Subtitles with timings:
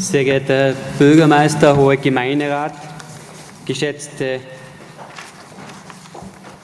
[0.00, 2.72] Sehr geehrter Bürgermeister, hoher Gemeinderat,
[3.66, 4.40] geschätzte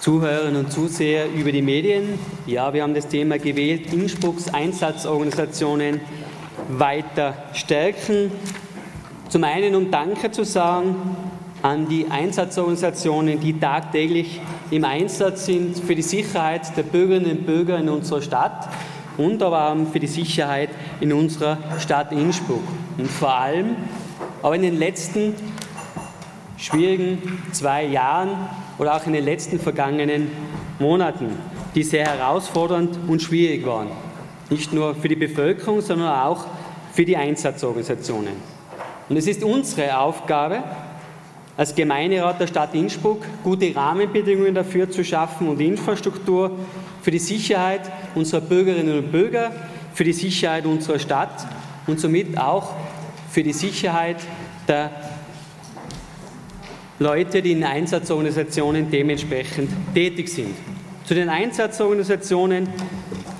[0.00, 2.18] Zuhörerinnen und Zuseher über die Medien.
[2.46, 6.00] Ja, wir haben das Thema gewählt, Innsbrucks Einsatzorganisationen
[6.70, 8.32] weiter stärken.
[9.28, 10.96] Zum einen, um Danke zu sagen
[11.60, 14.40] an die Einsatzorganisationen, die tagtäglich
[14.70, 18.66] im Einsatz sind für die Sicherheit der Bürgerinnen und Bürger in unserer Stadt
[19.18, 20.70] und aber auch für die Sicherheit
[21.00, 22.62] in unserer Stadt Innsbruck.
[22.98, 23.76] Und vor allem,
[24.42, 25.34] aber in den letzten
[26.56, 28.30] schwierigen zwei Jahren
[28.78, 30.30] oder auch in den letzten vergangenen
[30.78, 31.30] Monaten,
[31.74, 33.88] die sehr herausfordernd und schwierig waren.
[34.50, 36.44] Nicht nur für die Bevölkerung, sondern auch
[36.92, 38.34] für die Einsatzorganisationen.
[39.08, 40.62] Und es ist unsere Aufgabe,
[41.56, 46.50] als Gemeinderat der Stadt Innsbruck gute Rahmenbedingungen dafür zu schaffen und Infrastruktur
[47.06, 47.82] für die Sicherheit
[48.16, 49.52] unserer Bürgerinnen und Bürger,
[49.94, 51.46] für die Sicherheit unserer Stadt
[51.86, 52.74] und somit auch
[53.30, 54.16] für die Sicherheit
[54.66, 54.90] der
[56.98, 60.56] Leute, die in Einsatzorganisationen dementsprechend tätig sind.
[61.04, 62.68] Zu den Einsatzorganisationen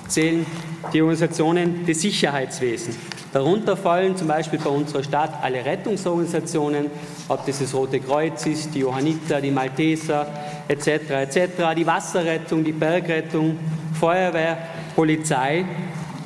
[0.07, 0.45] zählen
[0.93, 2.95] die Organisationen des Sicherheitswesens.
[3.33, 6.85] Darunter fallen zum Beispiel bei unserer Stadt alle Rettungsorganisationen,
[7.27, 10.25] ob das das Rote Kreuz ist, die Johanniter, die Malteser
[10.67, 10.87] etc.
[11.09, 11.39] etc.,
[11.75, 13.57] die Wasserrettung, die Bergrettung,
[13.99, 14.57] Feuerwehr,
[14.95, 15.65] Polizei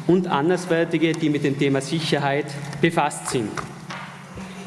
[0.07, 2.47] und anderswertige, die mit dem Thema Sicherheit
[2.81, 3.49] befasst sind.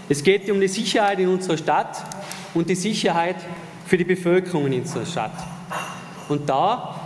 [0.08, 2.02] Es geht um die Sicherheit in unserer Stadt
[2.52, 3.36] und die Sicherheit
[3.86, 5.32] für die Bevölkerung in unserer Stadt.
[6.28, 7.00] Und da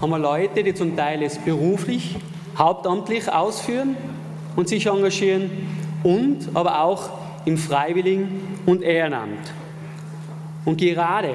[0.00, 2.16] haben wir Leute, die zum Teil es beruflich,
[2.56, 3.96] hauptamtlich ausführen
[4.56, 5.50] und sich engagieren
[6.02, 7.10] und aber auch
[7.44, 9.52] im Freiwilligen- und Ehrenamt.
[10.64, 11.34] Und gerade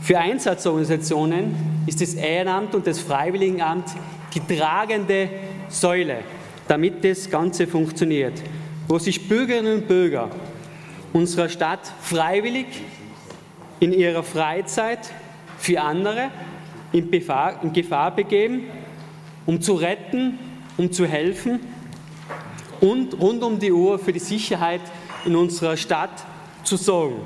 [0.00, 1.54] für Einsatzorganisationen
[1.86, 3.88] ist das Ehrenamt und das Freiwilligenamt
[4.34, 5.28] die tragende
[5.68, 6.18] Säule,
[6.66, 8.34] damit das Ganze funktioniert,
[8.86, 10.30] wo sich Bürgerinnen und Bürger
[11.12, 12.66] unserer Stadt freiwillig
[13.80, 15.00] in ihrer Freizeit
[15.58, 16.30] für andere
[16.92, 18.64] in Gefahr, in Gefahr begeben,
[19.46, 20.38] um zu retten,
[20.76, 21.60] um zu helfen
[22.80, 24.80] und rund um die Uhr für die Sicherheit
[25.24, 26.24] in unserer Stadt
[26.62, 27.20] zu sorgen.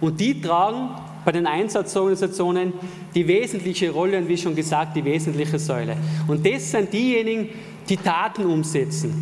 [0.00, 0.90] Und die tragen
[1.24, 2.72] bei den Einsatzorganisationen
[3.14, 5.96] die wesentliche Rolle und wie schon gesagt, die wesentliche Säule.
[6.26, 7.50] Und das sind diejenigen,
[7.88, 9.14] die Taten umsetzen,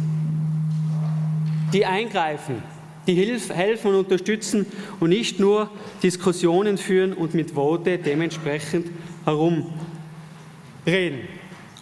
[1.72, 2.62] die eingreifen,
[3.06, 4.66] die helfen und unterstützen
[5.00, 5.70] und nicht nur
[6.02, 8.86] Diskussionen führen und mit Worte dementsprechend
[9.24, 9.68] herumreden.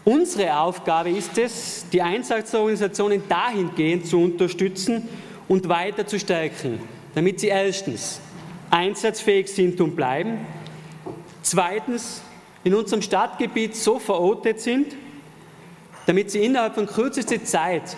[0.04, 5.08] Unsere Aufgabe ist es, die Einsatzorganisationen dahingehend zu unterstützen
[5.48, 6.78] und weiter zu stärken,
[7.12, 8.20] damit sie erstens
[8.70, 10.38] einsatzfähig sind und bleiben,
[11.42, 12.22] zweitens
[12.64, 14.94] in unserem Stadtgebiet so verortet sind,
[16.06, 17.96] damit sie innerhalb von kürzester Zeit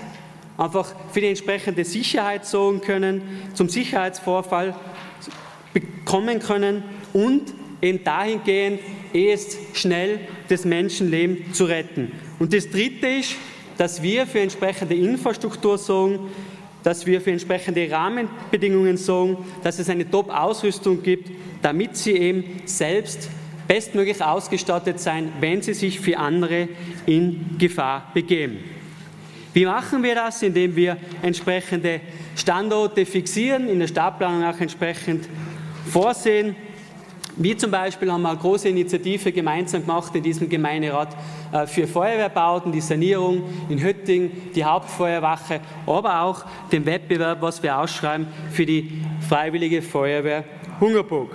[0.57, 3.23] einfach für die entsprechende Sicherheit sorgen können,
[3.55, 4.75] zum Sicherheitsvorfall
[5.73, 8.81] bekommen können und eben dahingehend
[9.13, 12.13] erst schnell das Menschenleben zu retten.
[12.39, 13.37] Und das Dritte ist,
[13.77, 16.31] dass wir für entsprechende Infrastruktur sorgen,
[16.89, 23.29] dass wir für entsprechende Rahmenbedingungen sorgen, dass es eine Top-Ausrüstung gibt, damit sie eben selbst
[23.67, 26.67] bestmöglich ausgestattet sein, wenn sie sich für andere
[27.05, 28.61] in Gefahr begeben.
[29.53, 30.43] Wie machen wir das?
[30.43, 32.01] Indem wir entsprechende
[32.35, 35.29] Standorte fixieren, in der Stadtplanung auch entsprechend
[35.91, 36.57] vorsehen,
[37.39, 41.17] wie zum Beispiel haben wir eine große Initiative gemeinsam gemacht in diesem Gemeinderat
[41.53, 47.79] äh, für Feuerwehrbauten, die Sanierung in Hötting, die Hauptfeuerwache, aber auch den Wettbewerb, was wir
[47.79, 50.45] ausschreiben für die Freiwillige Feuerwehr
[50.81, 51.31] Hungerburg.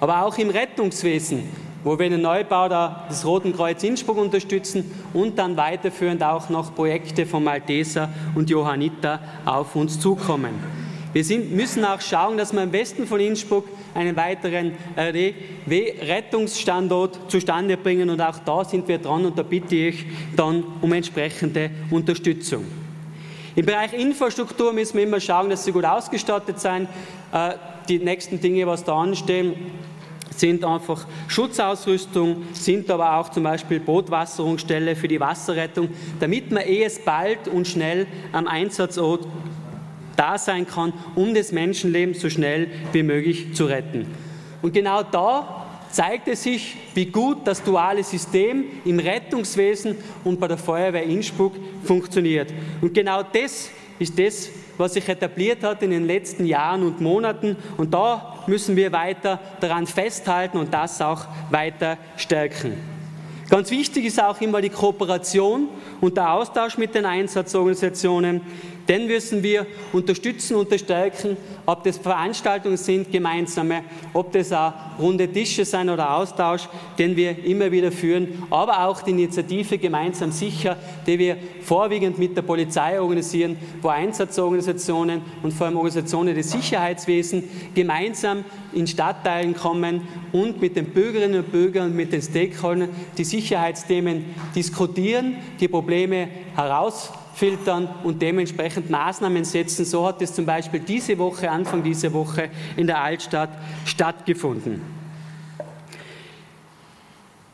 [0.00, 1.42] Aber auch im Rettungswesen,
[1.82, 2.68] wo wir den Neubau
[3.08, 9.20] des Roten Kreuz Innsbruck unterstützen und dann weiterführend auch noch Projekte von Malteser und Johanniter
[9.44, 10.87] auf uns zukommen.
[11.12, 17.78] Wir sind, müssen auch schauen, dass wir im Westen von Innsbruck einen weiteren RDW-Rettungsstandort zustande
[17.78, 18.10] bringen.
[18.10, 20.04] Und auch da sind wir dran und da bitte ich
[20.36, 22.66] dann um entsprechende Unterstützung.
[23.56, 26.86] Im Bereich Infrastruktur müssen wir immer schauen, dass sie gut ausgestattet sein.
[27.32, 27.54] Äh,
[27.88, 29.54] die nächsten Dinge, was da anstehen,
[30.36, 35.88] sind einfach Schutzausrüstung, sind aber auch zum Beispiel Bootwasserungsstelle für die Wasserrettung,
[36.20, 39.26] damit man eh es bald und schnell am Einsatzort
[40.18, 44.06] da sein kann, um das Menschenleben so schnell wie möglich zu retten.
[44.60, 50.48] Und genau da zeigt es sich, wie gut das duale System im Rettungswesen und bei
[50.48, 51.54] der Feuerwehr Innsbruck
[51.84, 52.52] funktioniert.
[52.80, 57.56] Und genau das ist das, was sich etabliert hat in den letzten Jahren und Monaten.
[57.76, 62.74] Und da müssen wir weiter daran festhalten und das auch weiter stärken.
[63.48, 65.68] Ganz wichtig ist auch immer die Kooperation
[66.00, 68.42] und der Austausch mit den Einsatzorganisationen
[68.88, 71.36] Den müssen wir unterstützen, unterstärken,
[71.66, 73.82] ob das Veranstaltungen sind, gemeinsame,
[74.14, 76.62] ob das auch runde Tische sein oder Austausch,
[76.98, 80.76] den wir immer wieder führen, aber auch die Initiative Gemeinsam sicher,
[81.06, 87.44] die wir vorwiegend mit der Polizei organisieren, wo Einsatzorganisationen und vor allem Organisationen des Sicherheitswesens
[87.74, 88.42] gemeinsam
[88.72, 92.88] in Stadtteilen kommen und mit den Bürgerinnen und Bürgern und mit den Stakeholdern
[93.18, 94.24] die Sicherheitsthemen
[94.54, 96.28] diskutieren, die Probleme
[97.38, 99.84] herausfiltern und dementsprechend Maßnahmen setzen.
[99.84, 103.50] So hat es zum Beispiel diese Woche, Anfang dieser Woche in der Altstadt
[103.84, 104.97] stattgefunden.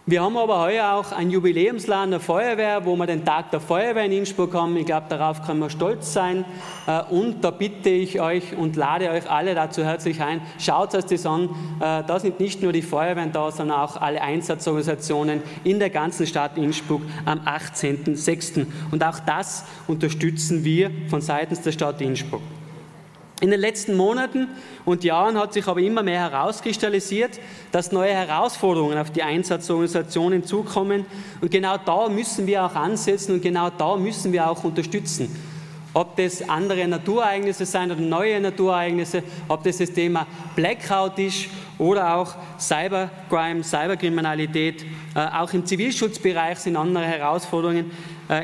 [0.07, 4.05] Wir haben aber heuer auch ein Jubiläumsladen der Feuerwehr, wo wir den Tag der Feuerwehr
[4.05, 4.77] in Innsbruck haben.
[4.77, 6.45] Ich glaube, darauf können wir stolz sein.
[6.87, 11.07] Äh, und da bitte ich euch und lade euch alle dazu herzlich ein, schaut euch
[11.07, 11.49] das an.
[11.81, 16.27] Äh, da sind nicht nur die Feuerwehren da, sondern auch alle Einsatzorganisationen in der ganzen
[16.27, 18.67] Stadt Innsbruck am 18.06.
[18.91, 22.43] Und auch das unterstützen wir von seitens der Stadt Innsbruck.
[23.41, 24.49] In den letzten Monaten
[24.85, 27.41] und Jahren hat sich aber immer mehr herauskristallisiert,
[27.73, 31.05] dass neue Herausforderungen auf die Einsatzorganisationen zukommen.
[31.41, 35.29] Und genau da müssen wir auch ansetzen und genau da müssen wir auch unterstützen.
[35.95, 41.47] Ob das andere Naturereignisse sein oder neue Naturereignisse, ob das das Thema Blackout ist
[41.79, 44.85] oder auch Cybercrime, Cyberkriminalität.
[45.15, 47.91] Äh, auch im Zivilschutzbereich sind andere Herausforderungen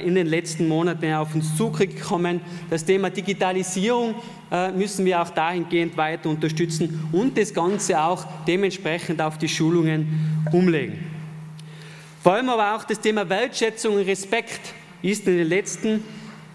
[0.05, 2.41] in den letzten Monaten auf uns zugekommen.
[2.69, 4.15] Das Thema Digitalisierung
[4.51, 10.43] äh, müssen wir auch dahingehend weiter unterstützen und das Ganze auch dementsprechend auf die Schulungen
[10.53, 10.99] umlegen.
[12.23, 16.05] Vor allem aber auch das Thema Wertschätzung und Respekt ist in den letzten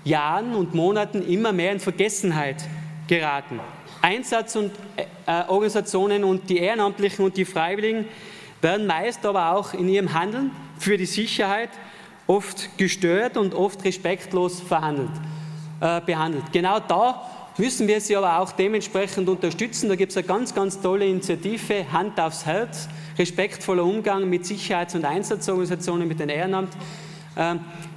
[0.03, 2.63] Jahren und Monaten immer mehr in Vergessenheit
[3.07, 3.59] geraten.
[4.01, 8.05] Einsatzorganisationen und, äh, und die Ehrenamtlichen und die Freiwilligen
[8.61, 11.69] werden meist aber auch in ihrem Handeln für die Sicherheit
[12.27, 15.11] oft gestört und oft respektlos verhandelt,
[15.79, 16.51] äh, behandelt.
[16.51, 17.21] Genau da
[17.57, 19.89] müssen wir sie aber auch dementsprechend unterstützen.
[19.89, 24.95] Da gibt es eine ganz, ganz tolle Initiative, Hand aufs Herz, respektvoller Umgang mit Sicherheits-
[24.95, 26.73] und Einsatzorganisationen, mit den Ehrenamt.
[27.35, 27.55] Äh,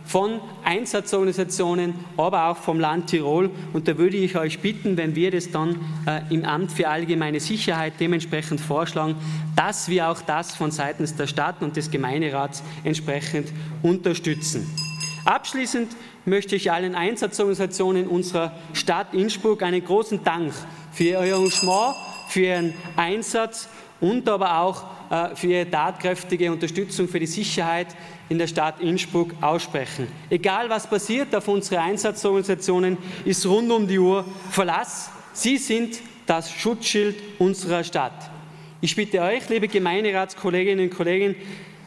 [0.08, 3.50] von Einsatzorganisationen, aber auch vom Land Tirol.
[3.74, 5.76] Und da würde ich euch bitten, wenn wir das dann
[6.06, 9.16] äh, im Amt für allgemeine Sicherheit dementsprechend vorschlagen,
[9.54, 13.52] dass wir auch das von seitens der Stadt und des Gemeinderats entsprechend
[13.82, 14.66] unterstützen.
[15.26, 15.94] Abschließend
[16.24, 20.54] möchte ich allen Einsatzorganisationen unserer Stadt Innsbruck einen großen Dank
[20.90, 21.96] für ihr Engagement,
[22.28, 23.68] für ihren Einsatz
[24.00, 27.88] und aber auch äh, für ihre tatkräftige Unterstützung für die Sicherheit
[28.28, 30.08] in der Stadt Innsbruck aussprechen.
[30.30, 35.10] Egal was passiert auf unsere Einsatzorganisationen, ist rund um die Uhr Verlass.
[35.32, 38.30] Sie sind das Schutzschild unserer Stadt.
[38.80, 41.34] Ich bitte euch, liebe Gemeinderatskolleginnen und Kollegen,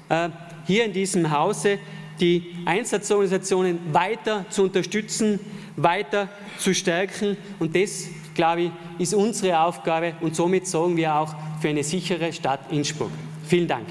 [0.09, 0.29] äh,
[0.65, 1.79] hier in diesem Hause
[2.19, 5.39] die Einsatzorganisationen weiter zu unterstützen,
[5.75, 7.37] weiter zu stärken.
[7.59, 12.31] Und das, glaube ich, ist unsere Aufgabe und somit sorgen wir auch für eine sichere
[12.33, 13.11] Stadt Innsbruck.
[13.47, 13.87] Vielen Dank.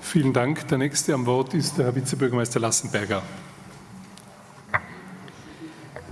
[0.00, 0.66] Vielen Dank.
[0.68, 3.22] Der nächste am Wort ist der Herr Vizebürgermeister Lassenberger.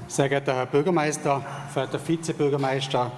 [0.07, 3.11] Sehr geehrter Herr Bürgermeister, verehrter Vizebürgermeister,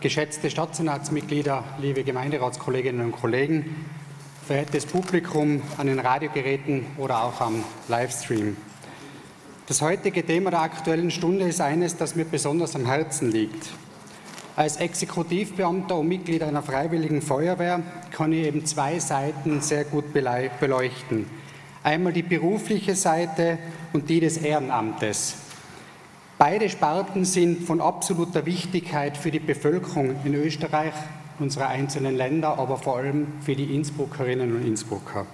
[0.00, 3.86] geschätzte Stadtsenatsmitglieder, liebe Gemeinderatskolleginnen und Kollegen,
[4.46, 8.56] verehrtes Publikum an den Radiogeräten oder auch am Livestream.
[9.66, 13.70] Das heutige Thema der Aktuellen Stunde ist eines, das mir besonders am Herzen liegt.
[14.54, 21.26] Als Exekutivbeamter und Mitglied einer freiwilligen Feuerwehr kann ich eben zwei Seiten sehr gut beleuchten.
[21.82, 23.58] Einmal die berufliche Seite
[23.94, 25.36] und die des Ehrenamtes.
[26.36, 30.92] Beide Sparten sind von absoluter Wichtigkeit für die Bevölkerung in Österreich,
[31.38, 35.26] unsere einzelnen Länder, aber vor allem für die Innsbruckerinnen und Innsbrucker.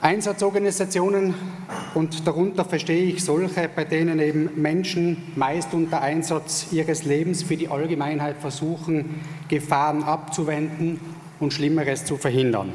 [0.00, 1.34] Einsatzorganisationen
[1.94, 7.56] und darunter verstehe ich solche, bei denen eben Menschen meist unter Einsatz ihres Lebens für
[7.56, 11.00] die Allgemeinheit versuchen, Gefahren abzuwenden
[11.40, 12.74] und Schlimmeres zu verhindern.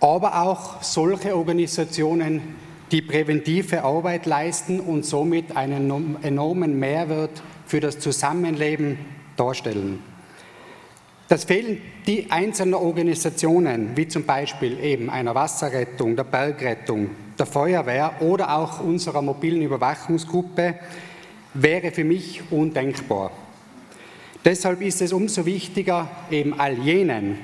[0.00, 2.40] Aber auch solche Organisationen,
[2.92, 8.98] die präventive Arbeit leisten und somit einen enormen Mehrwert für das Zusammenleben
[9.36, 10.15] darstellen.
[11.28, 18.20] Das Fehlen die einzelnen Organisationen, wie zum Beispiel eben einer Wasserrettung, der Bergrettung, der Feuerwehr
[18.20, 20.76] oder auch unserer mobilen Überwachungsgruppe,
[21.54, 23.32] wäre für mich undenkbar.
[24.44, 27.38] Deshalb ist es umso wichtiger, eben all jenen,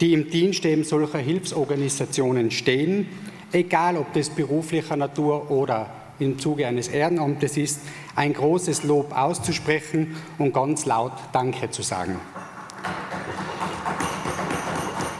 [0.00, 3.06] die im Dienst eben solcher Hilfsorganisationen stehen,
[3.52, 7.80] egal ob das beruflicher Natur oder im Zuge eines Ehrenamtes ist,
[8.16, 12.16] ein großes Lob auszusprechen und ganz laut Danke zu sagen.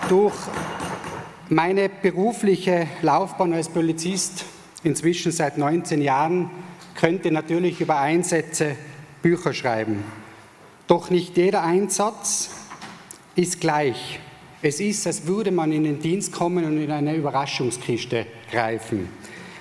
[0.08, 0.34] Durch
[1.50, 4.46] meine berufliche Laufbahn als Polizist
[4.82, 6.50] inzwischen seit 19 Jahren,
[6.94, 8.74] könnte natürlich über Einsätze
[9.20, 10.02] Bücher schreiben.
[10.86, 12.50] Doch nicht jeder Einsatz
[13.36, 14.18] ist gleich.
[14.62, 19.10] Es ist, als würde man in den Dienst kommen und in eine Überraschungskiste greifen.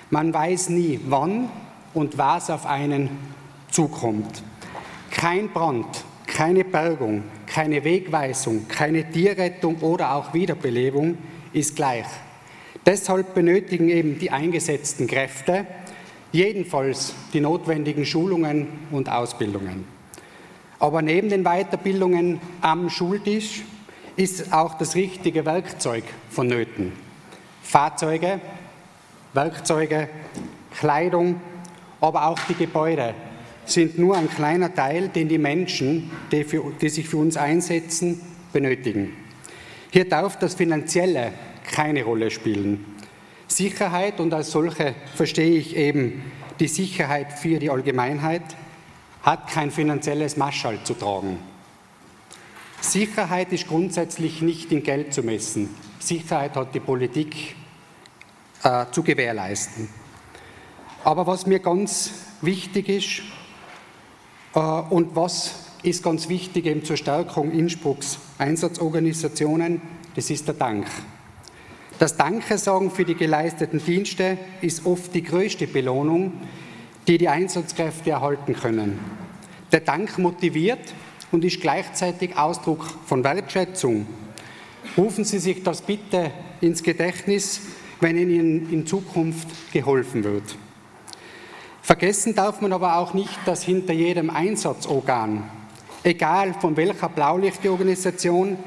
[0.08, 1.50] Man weiß nie, wann
[1.92, 3.10] und was auf einen
[3.70, 4.42] zukommt.
[5.10, 6.04] Kein Brand,
[6.38, 11.18] keine Bergung, keine Wegweisung, keine Tierrettung oder auch Wiederbelebung
[11.52, 12.06] ist gleich.
[12.86, 15.66] Deshalb benötigen eben die eingesetzten Kräfte
[16.30, 19.84] jedenfalls die notwendigen Schulungen und Ausbildungen.
[20.78, 23.64] Aber neben den Weiterbildungen am Schultisch
[24.14, 26.92] ist auch das richtige Werkzeug vonnöten.
[27.62, 28.38] Fahrzeuge,
[29.32, 30.08] Werkzeuge,
[30.78, 31.40] Kleidung,
[32.00, 33.12] aber auch die Gebäude
[33.70, 38.20] sind nur ein kleiner Teil, den die Menschen, die, für, die sich für uns einsetzen,
[38.52, 39.12] benötigen.
[39.90, 41.32] Hier darf das Finanzielle
[41.70, 42.84] keine Rolle spielen.
[43.46, 46.22] Sicherheit und als solche verstehe ich eben
[46.60, 48.42] die Sicherheit für die Allgemeinheit,
[49.22, 51.38] hat kein finanzielles Maschall zu tragen.
[52.80, 55.68] Sicherheit ist grundsätzlich nicht in Geld zu messen.
[55.98, 57.56] Sicherheit hat die Politik
[58.62, 59.88] äh, zu gewährleisten.
[61.04, 63.22] Aber was mir ganz wichtig ist
[64.54, 69.80] und was ist ganz wichtig eben zur Stärkung Innsbrucks Einsatzorganisationen,
[70.14, 70.86] das ist der Dank.
[71.98, 76.32] Das Dankesagen für die geleisteten Dienste ist oft die größte Belohnung,
[77.08, 78.98] die die Einsatzkräfte erhalten können.
[79.72, 80.94] Der Dank motiviert
[81.32, 84.06] und ist gleichzeitig Ausdruck von Wertschätzung.
[84.96, 87.60] Rufen Sie sich das bitte ins Gedächtnis,
[88.00, 90.56] wenn Ihnen in Zukunft geholfen wird.
[91.82, 95.48] Vergessen darf man aber auch nicht, dass hinter jedem Einsatzorgan,
[96.02, 98.58] egal von welcher Blaulichtorganisation,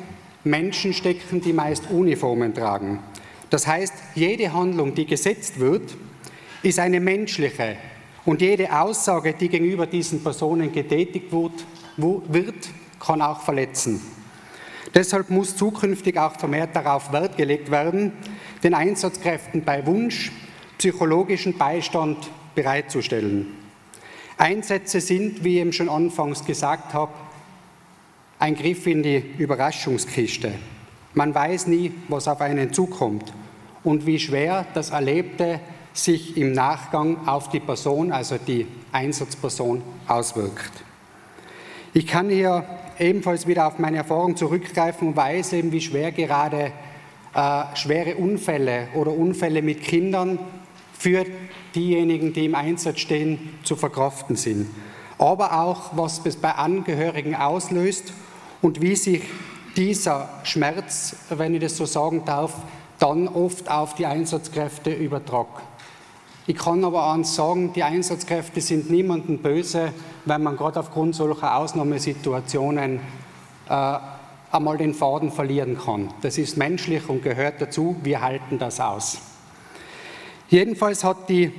[0.43, 2.99] Menschen stecken, die meist Uniformen tragen.
[3.51, 5.95] Das heißt, jede Handlung, die gesetzt wird,
[6.63, 7.77] ist eine menschliche
[8.25, 14.01] und jede Aussage, die gegenüber diesen Personen getätigt wird, kann auch verletzen.
[14.93, 18.13] Deshalb muss zukünftig auch vermehrt darauf Wert gelegt werden,
[18.63, 20.31] den Einsatzkräften bei Wunsch
[20.77, 22.17] psychologischen Beistand
[22.55, 23.47] bereitzustellen.
[24.37, 27.11] Einsätze sind, wie ich eben schon anfangs gesagt habe,
[28.39, 30.53] ein Griff in die Überraschungskiste.
[31.13, 33.31] Man weiß nie, was auf einen zukommt
[33.83, 35.59] und wie schwer das Erlebte
[35.93, 40.71] sich im Nachgang auf die Person, also die Einsatzperson, auswirkt.
[41.93, 42.65] Ich kann hier
[42.97, 46.71] ebenfalls wieder auf meine Erfahrung zurückgreifen und weiß eben, wie schwer gerade
[47.33, 50.39] äh, schwere Unfälle oder Unfälle mit Kindern
[51.01, 51.25] für
[51.73, 54.69] diejenigen, die im Einsatz stehen, zu verkraften sind.
[55.17, 58.13] Aber auch, was es bei Angehörigen auslöst
[58.61, 59.23] und wie sich
[59.75, 62.53] dieser Schmerz, wenn ich das so sagen darf,
[62.99, 65.63] dann oft auf die Einsatzkräfte übertragt.
[66.45, 69.93] Ich kann aber eins sagen, die Einsatzkräfte sind niemandem böse,
[70.25, 72.99] wenn man gerade aufgrund solcher Ausnahmesituationen
[73.67, 73.97] äh,
[74.51, 76.13] einmal den Faden verlieren kann.
[76.21, 77.95] Das ist menschlich und gehört dazu.
[78.03, 79.30] Wir halten das aus.
[80.51, 81.49] Jedenfalls hat die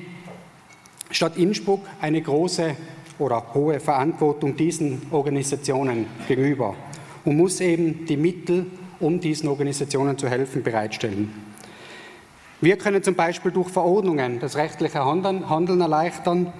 [1.10, 2.76] Stadt Innsbruck eine große
[3.18, 6.74] oder hohe Verantwortung diesen Organisationen gegenüber
[7.24, 8.66] und muss eben die Mittel,
[9.00, 11.32] um diesen Organisationen zu helfen, bereitstellen.
[12.60, 16.52] Wir können zum Beispiel durch Verordnungen das rechtliche Handeln, Handeln erleichtern,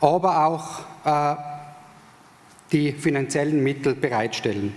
[0.00, 1.36] aber auch äh,
[2.72, 4.72] die finanziellen Mittel bereitstellen.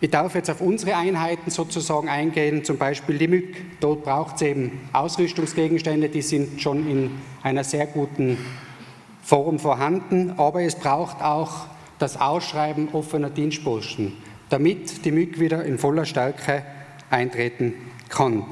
[0.00, 3.80] Ich darf jetzt auf unsere Einheiten sozusagen eingehen, zum Beispiel die MÜG.
[3.80, 7.10] Dort braucht es eben Ausrüstungsgegenstände, die sind schon in
[7.42, 8.36] einer sehr guten
[9.22, 11.66] Form vorhanden, aber es braucht auch
[11.98, 14.12] das Ausschreiben offener Dienstposten
[14.48, 16.62] damit die MÜG wieder in voller Stärke
[17.10, 17.74] eintreten
[18.08, 18.44] kann.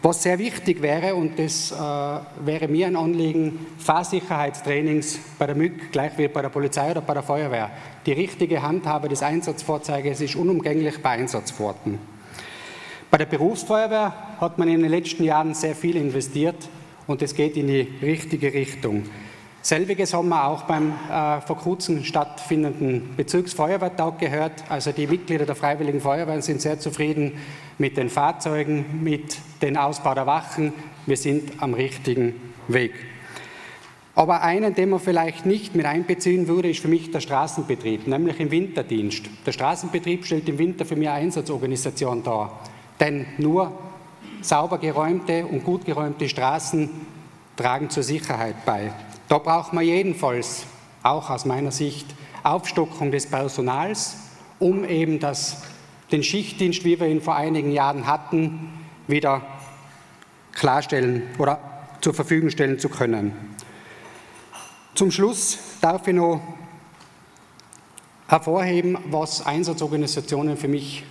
[0.00, 5.90] Was sehr wichtig wäre, und das äh, wäre mir ein Anliegen, Fahrsicherheitstrainings bei der MÜG,
[5.90, 7.70] gleich wie bei der Polizei oder bei der Feuerwehr.
[8.06, 11.98] Die richtige Handhabe des Einsatzvorzeiges ist unumgänglich bei Einsatzfahrten.
[13.10, 16.68] Bei der Berufsfeuerwehr hat man in den letzten Jahren sehr viel investiert
[17.08, 19.04] und es geht in die richtige Richtung.
[19.68, 24.64] Selbiges haben wir auch beim äh, vor kurzem stattfindenden Bezirksfeuerwehrtag gehört.
[24.70, 27.32] Also die Mitglieder der Freiwilligen Feuerwehren sind sehr zufrieden
[27.76, 30.72] mit den Fahrzeugen, mit dem Ausbau der Wachen.
[31.04, 32.32] Wir sind am richtigen
[32.68, 32.94] Weg.
[34.14, 38.40] Aber einen, den man vielleicht nicht mit einbeziehen würde, ist für mich der Straßenbetrieb, nämlich
[38.40, 39.24] im Winterdienst.
[39.44, 42.58] Der Straßenbetrieb stellt im Winter für mich eine Einsatzorganisation dar.
[42.98, 43.70] Denn nur
[44.40, 46.88] sauber geräumte und gut geräumte Straßen
[47.54, 48.92] tragen zur Sicherheit bei.
[49.28, 50.64] Da braucht man jedenfalls,
[51.02, 52.06] auch aus meiner Sicht,
[52.42, 54.16] Aufstockung des Personals,
[54.58, 55.62] um eben das,
[56.10, 58.72] den Schichtdienst, wie wir ihn vor einigen Jahren hatten,
[59.06, 59.42] wieder
[60.52, 61.60] klarstellen oder
[62.00, 63.56] zur Verfügung stellen zu können.
[64.94, 66.40] Zum Schluss darf ich noch
[68.28, 71.04] hervorheben, was Einsatzorganisationen für mich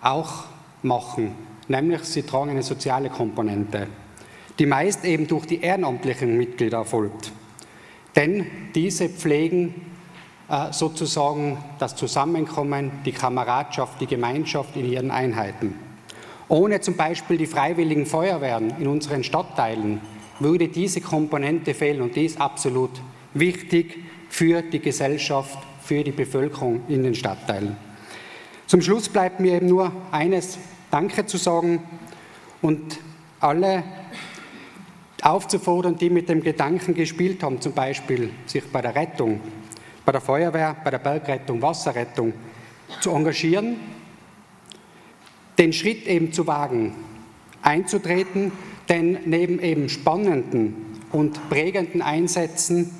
[0.00, 0.44] auch
[0.82, 1.34] machen,
[1.66, 3.88] nämlich sie tragen eine soziale Komponente,
[4.58, 7.32] die meist eben durch die ehrenamtlichen Mitglieder erfolgt.
[8.16, 9.74] Denn diese pflegen
[10.48, 15.74] äh, sozusagen das Zusammenkommen, die Kameradschaft, die Gemeinschaft in ihren Einheiten.
[16.48, 20.00] Ohne zum Beispiel die freiwilligen Feuerwehren in unseren Stadtteilen
[20.40, 22.90] würde diese Komponente fehlen und die ist absolut
[23.34, 23.98] wichtig
[24.30, 27.76] für die Gesellschaft, für die Bevölkerung in den Stadtteilen.
[28.66, 30.58] Zum Schluss bleibt mir eben nur eines
[30.90, 31.82] Danke zu sagen
[32.62, 32.98] und
[33.40, 33.84] alle
[35.22, 39.40] aufzufordern, die mit dem Gedanken gespielt haben, zum Beispiel sich bei der Rettung,
[40.04, 42.32] bei der Feuerwehr, bei der Bergrettung, Wasserrettung
[43.00, 43.76] zu engagieren,
[45.58, 46.94] den Schritt eben zu wagen,
[47.62, 48.52] einzutreten,
[48.88, 50.76] denn neben eben spannenden
[51.12, 52.90] und prägenden Einsätzen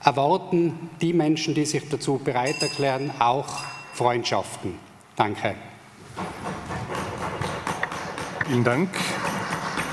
[0.00, 4.74] erwarten die Menschen, die sich dazu bereit erklären, auch Freundschaften.
[5.16, 5.56] Danke.
[8.46, 8.90] Vielen Dank.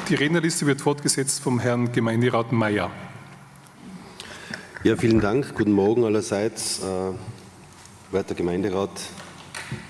[0.10, 2.92] Die Rednerliste wird fortgesetzt vom Herrn Gemeinderat Mayer.
[4.84, 5.56] Ja, vielen Dank.
[5.56, 8.90] Guten Morgen allerseits, äh, werter Gemeinderat,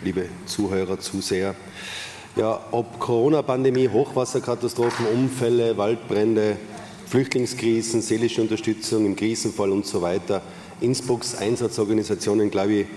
[0.04, 1.56] liebe Zuhörer, Zuseher.
[2.36, 6.58] Ja, ob Corona-Pandemie, Hochwasserkatastrophen, Unfälle, Waldbrände,
[7.08, 10.44] Flüchtlingskrisen, seelische Unterstützung im Krisenfall und so weiter.
[10.80, 12.88] Innsbrucks Einsatzorganisationen, glaube ich,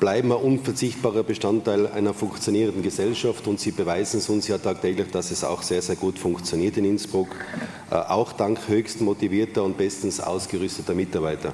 [0.00, 5.30] bleiben ein unverzichtbarer Bestandteil einer funktionierenden Gesellschaft und sie beweisen es uns ja tagtäglich, dass
[5.30, 7.28] es auch sehr, sehr gut funktioniert in Innsbruck,
[7.90, 11.52] äh, auch dank höchst motivierter und bestens ausgerüsteter Mitarbeiter.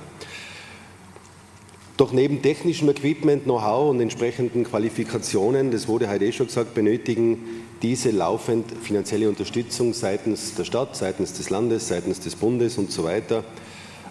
[1.97, 7.39] Doch neben technischem Equipment, Know-how und entsprechenden Qualifikationen, das wurde heute eh schon gesagt, benötigen
[7.83, 13.05] diese laufend finanzielle Unterstützung seitens der Stadt, seitens des Landes, seitens des Bundes und so
[13.05, 13.45] weiter.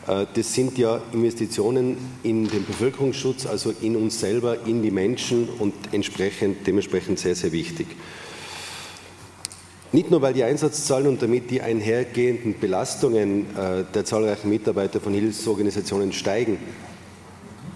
[0.07, 5.47] Äh, das sind ja Investitionen in den Bevölkerungsschutz, also in uns selber, in die Menschen
[5.59, 7.87] und entsprechend, dementsprechend sehr, sehr wichtig.
[9.93, 15.13] Nicht nur, weil die Einsatzzahlen und damit die einhergehenden Belastungen äh, der zahlreichen Mitarbeiter von
[15.13, 16.57] Hilfsorganisationen steigen.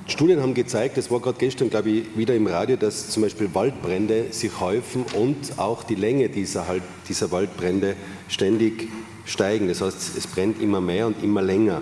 [0.08, 3.54] Studien haben gezeigt, das war gerade gestern, glaube ich, wieder im Radio, dass zum Beispiel
[3.54, 6.64] Waldbrände sich häufen und auch die Länge dieser,
[7.10, 7.96] dieser Waldbrände
[8.30, 8.88] ständig
[9.26, 9.68] steigen.
[9.68, 11.82] Das heißt, es brennt immer mehr und immer länger.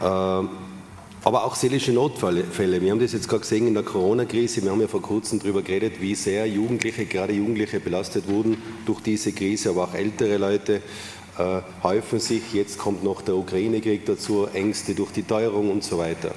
[0.00, 0.48] Äh,
[1.24, 2.80] aber auch seelische Notfälle.
[2.80, 4.62] Wir haben das jetzt gerade gesehen in der Corona-Krise.
[4.62, 8.56] Wir haben ja vor kurzem darüber geredet, wie sehr Jugendliche, gerade Jugendliche belastet wurden
[8.86, 10.80] durch diese Krise, aber auch ältere Leute
[11.36, 12.52] äh, häufen sich.
[12.52, 16.34] Jetzt kommt noch der Ukraine-Krieg dazu, Ängste durch die Teuerung und so weiter.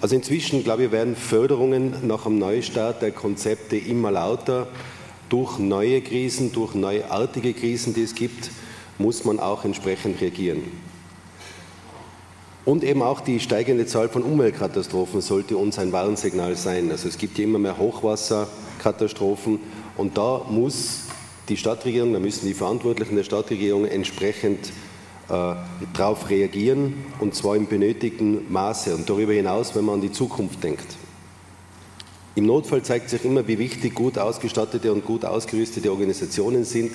[0.00, 4.68] Also inzwischen, glaube ich, werden Förderungen nach dem Neustart der Konzepte immer lauter.
[5.30, 8.50] Durch neue Krisen, durch neuartige Krisen, die es gibt,
[8.98, 10.62] muss man auch entsprechend reagieren.
[12.66, 16.90] Und eben auch die steigende Zahl von Umweltkatastrophen sollte uns ein Warnsignal sein.
[16.90, 19.60] Also es gibt ja immer mehr Hochwasserkatastrophen
[19.96, 21.04] und da muss
[21.48, 24.72] die Stadtregierung, da müssen die Verantwortlichen der Stadtregierung entsprechend
[25.28, 25.54] äh,
[25.94, 30.64] darauf reagieren und zwar im benötigten Maße und darüber hinaus, wenn man an die Zukunft
[30.64, 30.96] denkt.
[32.36, 36.92] Im Notfall zeigt sich immer, wie wichtig gut ausgestattete und gut ausgerüstete Organisationen sind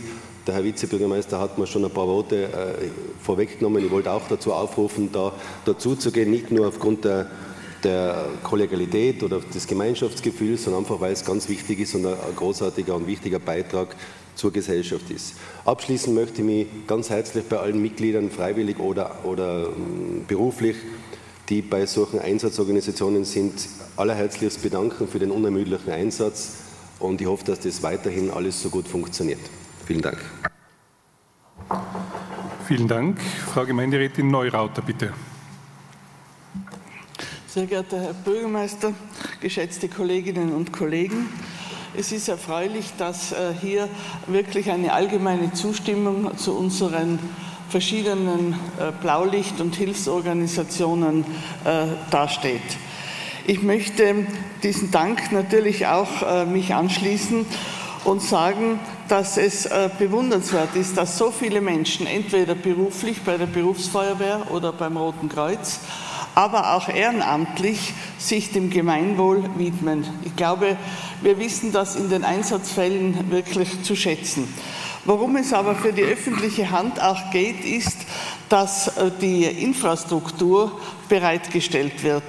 [0.47, 2.87] der Herr Vizebürgermeister hat mir schon ein paar Worte äh,
[3.21, 3.85] vorweggenommen.
[3.85, 5.33] Ich wollte auch dazu aufrufen, da
[5.65, 7.27] dazu zu gehen, nicht nur aufgrund der,
[7.83, 12.95] der Kollegialität oder des Gemeinschaftsgefühls, sondern einfach, weil es ganz wichtig ist und ein, großartiger
[12.95, 13.95] und wichtiger Beitrag
[14.33, 15.35] zur Gesellschaft ist.
[15.63, 20.77] Abschließend möchte ich mich ganz herzlich bei allen Mitgliedern, freiwillig oder, oder ähm, beruflich,
[21.49, 23.53] die bei solchen Einsatzorganisationen sind,
[24.01, 26.57] allerherzlichst bedanken für den unermüdlichen Einsatz
[26.99, 29.39] und ich hoffe, dass das weiterhin alles so gut funktioniert.
[29.85, 30.19] Vielen Dank.
[32.67, 33.19] Vielen Dank.
[33.53, 35.13] Frau Gemeinderätin Neurauter, bitte.
[37.47, 38.93] Sehr geehrter Herr Bürgermeister,
[39.41, 41.27] geschätzte Kolleginnen und Kollegen,
[41.93, 43.89] es ist erfreulich, dass äh, hier
[44.27, 47.19] wirklich eine allgemeine Zustimmung zu unseren
[47.67, 51.25] verschiedenen äh, Blaulicht- und Hilfsorganisationen
[51.65, 52.61] äh, dasteht.
[53.51, 54.25] Ich möchte
[54.63, 57.45] diesen Dank natürlich auch mich anschließen
[58.05, 63.47] und sagen, dass es äh, bewundernswert ist, dass so viele Menschen entweder beruflich bei der
[63.47, 65.81] Berufsfeuerwehr oder beim Roten Kreuz,
[66.33, 70.05] aber auch ehrenamtlich sich dem Gemeinwohl widmen.
[70.23, 70.77] Ich glaube,
[71.21, 74.47] wir wissen das in den Einsatzfällen wirklich zu schätzen.
[75.03, 77.97] Worum es aber für die öffentliche Hand auch geht, ist,
[78.47, 82.23] dass äh, die Infrastruktur bereitgestellt wird.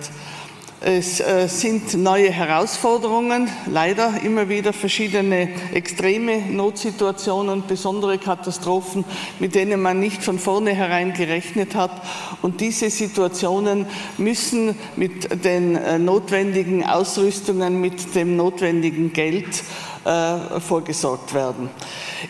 [0.85, 9.05] Es äh, sind neue Herausforderungen, leider immer wieder verschiedene extreme Notsituationen, besondere Katastrophen,
[9.39, 12.03] mit denen man nicht von vornherein gerechnet hat.
[12.43, 13.87] Und diese Situationen
[14.19, 19.63] müssen mit den äh, notwendigen Ausrüstungen, mit dem notwendigen Geld
[20.05, 21.71] äh, vorgesorgt werden.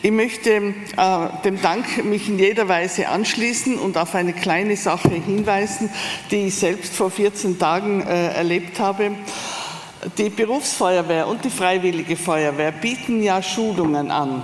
[0.02, 0.72] Ich möchte äh,
[1.44, 5.90] dem Dank mich in jeder Weise anschließen und auf eine kleine Sache hinweisen,
[6.30, 9.12] die ich selbst vor 14 Tagen äh, erlebt habe.
[10.18, 14.42] Die Berufsfeuerwehr und die Freiwillige Feuerwehr bieten ja Schulungen an.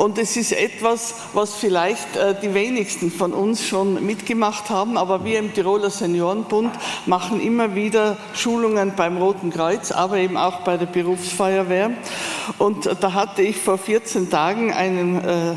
[0.00, 5.26] Und es ist etwas, was vielleicht äh, die wenigsten von uns schon mitgemacht haben, aber
[5.26, 6.70] wir im Tiroler Seniorenbund
[7.04, 11.90] machen immer wieder Schulungen beim Roten Kreuz, aber eben auch bei der Berufsfeuerwehr.
[12.56, 15.54] Und da hatte ich vor 14 Tagen einen äh,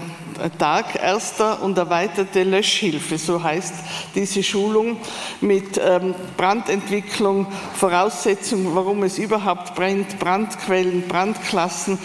[0.58, 3.74] Tag erster und erweiterte Löschhilfe, so heißt
[4.16, 4.98] diese Schulung,
[5.42, 11.98] mit ähm, Brandentwicklung, Voraussetzungen, warum es überhaupt brennt, Brandquellen, Brandklassen,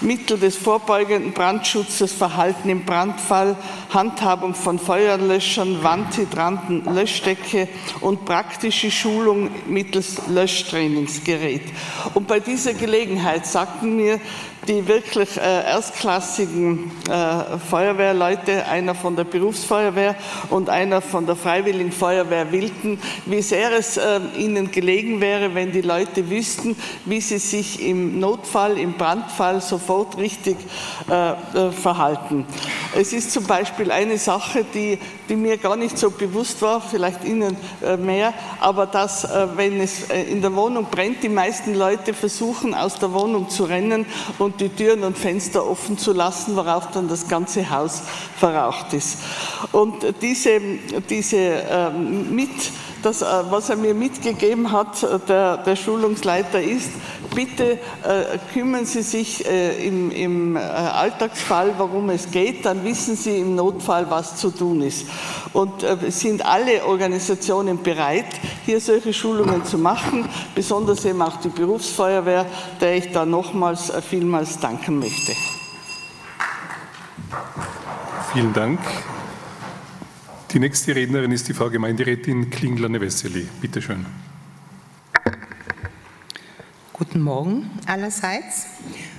[0.00, 3.56] Mittel des vorbeugenden Brandschutzes, Verhalten im Brandfall,
[3.92, 7.68] Handhabung von Feuerlöschern, Wandhydranten, Löschdecke
[8.00, 11.62] und praktische Schulung mittels Löschtrainingsgerät.
[12.14, 14.20] Und bei dieser Gelegenheit sagten mir
[14.68, 20.14] die wirklich äh, erstklassigen äh, Feuerwehrleute, einer von der Berufsfeuerwehr
[20.50, 25.72] und einer von der Freiwilligen Feuerwehr Wilden, wie sehr es äh, ihnen gelegen wäre, wenn
[25.72, 26.76] die Leute wüssten,
[27.06, 30.58] wie sie sich im Notfall, im Brandfall sofort richtig
[31.10, 32.44] äh, äh, verhalten.
[32.94, 34.98] Es ist zum Beispiel eine Sache, die,
[35.30, 39.26] die mir gar nicht so bewusst war, vielleicht Ihnen äh, mehr, aber dass,
[39.56, 44.04] wenn es in der Wohnung brennt, die meisten Leute versuchen, aus der Wohnung zu rennen
[44.38, 48.02] und die Türen und Fenster offen zu lassen, worauf dann das ganze Haus
[48.36, 49.18] verraucht ist.
[49.72, 50.60] Und diese,
[51.08, 52.50] diese ähm, mit,
[53.02, 56.90] das, äh, was er mir mitgegeben hat, der, der Schulungsleiter ist,
[57.34, 63.16] bitte äh, kümmern Sie sich äh, im, im äh, Alltagsfall, worum es geht, dann wissen
[63.16, 65.06] Sie im Notfall, was zu tun ist.
[65.52, 68.26] Und äh, sind alle Organisationen bereit,
[68.64, 72.46] hier solche Schulungen zu machen, besonders eben auch die Berufsfeuerwehr,
[72.80, 75.32] der ich da nochmals äh, vielmals danken möchte.
[78.32, 78.80] Vielen Dank.
[80.50, 83.46] Die nächste Rednerin ist die Frau Gemeinderätin Klingler-Nevesseli.
[83.60, 84.06] Bitte schön.
[86.94, 88.66] Guten Morgen allerseits.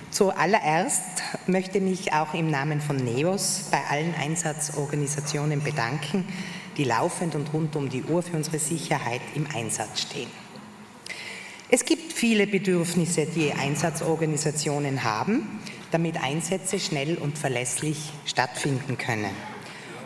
[0.09, 6.25] Zuallererst möchte ich mich auch im Namen von NEOS bei allen Einsatzorganisationen bedanken,
[6.77, 10.31] die laufend und rund um die Uhr für unsere Sicherheit im Einsatz stehen.
[11.69, 15.59] Es gibt viele Bedürfnisse, die Einsatzorganisationen haben,
[15.91, 19.29] damit Einsätze schnell und verlässlich stattfinden können.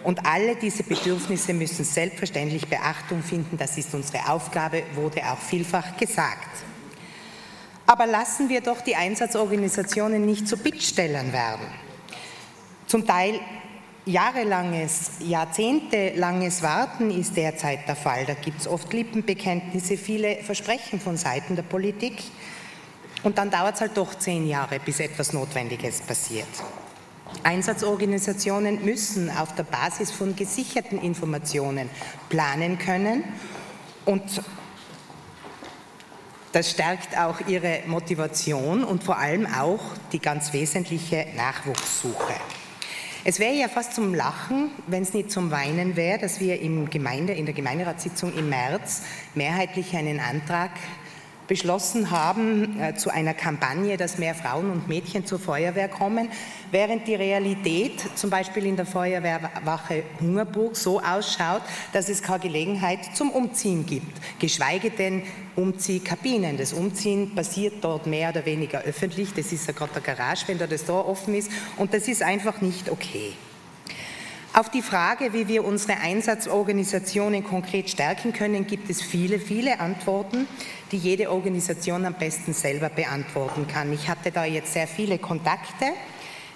[0.03, 3.57] Und alle diese Bedürfnisse müssen selbstverständlich Beachtung finden.
[3.57, 6.49] Das ist unsere Aufgabe, wurde auch vielfach gesagt.
[7.85, 11.65] Aber lassen wir doch die Einsatzorganisationen nicht zu Bittstellern werden.
[12.87, 13.39] Zum Teil
[14.05, 18.25] jahrelanges, jahrzehntelanges Warten ist derzeit der Fall.
[18.25, 22.21] Da gibt es oft Lippenbekenntnisse, viele Versprechen von Seiten der Politik.
[23.23, 26.47] Und dann dauert es halt doch zehn Jahre, bis etwas Notwendiges passiert.
[27.43, 31.89] Einsatzorganisationen müssen auf der Basis von gesicherten Informationen
[32.29, 33.23] planen können
[34.05, 34.23] und
[36.51, 42.33] das stärkt auch ihre Motivation und vor allem auch die ganz wesentliche Nachwuchssuche.
[43.25, 46.89] Es wäre ja fast zum Lachen, wenn es nicht zum Weinen wäre, dass wir im
[46.89, 49.01] Gemeinde, in der Gemeinderatssitzung im März
[49.33, 50.71] mehrheitlich einen Antrag
[51.53, 56.29] beschlossen haben äh, zu einer Kampagne, dass mehr Frauen und Mädchen zur Feuerwehr kommen,
[56.71, 61.61] während die Realität zum Beispiel in der Feuerwehrwache Hungerburg so ausschaut,
[61.91, 65.21] dass es keine Gelegenheit zum Umziehen gibt, geschweige denn
[65.55, 66.57] Umziehkabinen.
[66.57, 70.57] Das Umziehen passiert dort mehr oder weniger öffentlich, das ist ja gerade der Garage, wenn
[70.57, 73.33] da das Tor offen ist und das ist einfach nicht okay.
[74.55, 80.47] Auf die Frage, wie wir unsere Einsatzorganisationen konkret stärken können, gibt es viele, viele Antworten,
[80.93, 83.91] die jede Organisation am besten selber beantworten kann.
[83.91, 85.87] Ich hatte da jetzt sehr viele Kontakte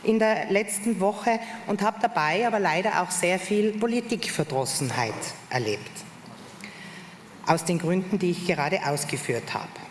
[0.04, 5.14] in der letzten Woche und habe dabei aber leider auch sehr viel Politikverdrossenheit
[5.50, 5.92] erlebt.
[7.48, 9.87] Aus den Gründen, die ich gerade ausgeführt habe.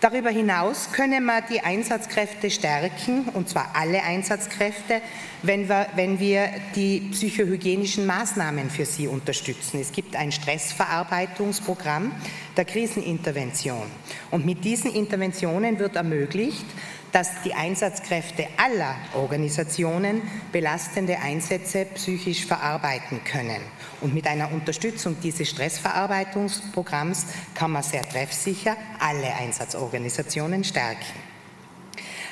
[0.00, 5.02] Darüber hinaus können wir die Einsatzkräfte stärken, und zwar alle Einsatzkräfte,
[5.42, 9.78] wenn wir, wenn wir die psychohygienischen Maßnahmen für sie unterstützen.
[9.78, 12.12] Es gibt ein Stressverarbeitungsprogramm
[12.56, 13.86] der Krisenintervention.
[14.30, 16.64] Und mit diesen Interventionen wird ermöglicht,
[17.12, 23.60] dass die Einsatzkräfte aller Organisationen belastende Einsätze psychisch verarbeiten können.
[24.00, 31.30] Und mit einer Unterstützung dieses Stressverarbeitungsprogramms kann man sehr treffsicher alle Einsatzorganisationen stärken.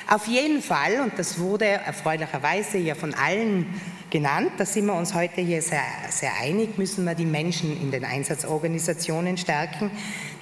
[0.07, 5.13] Auf jeden Fall, und das wurde erfreulicherweise ja von allen genannt, da sind wir uns
[5.13, 9.91] heute hier sehr, sehr einig, müssen wir die Menschen in den Einsatzorganisationen stärken,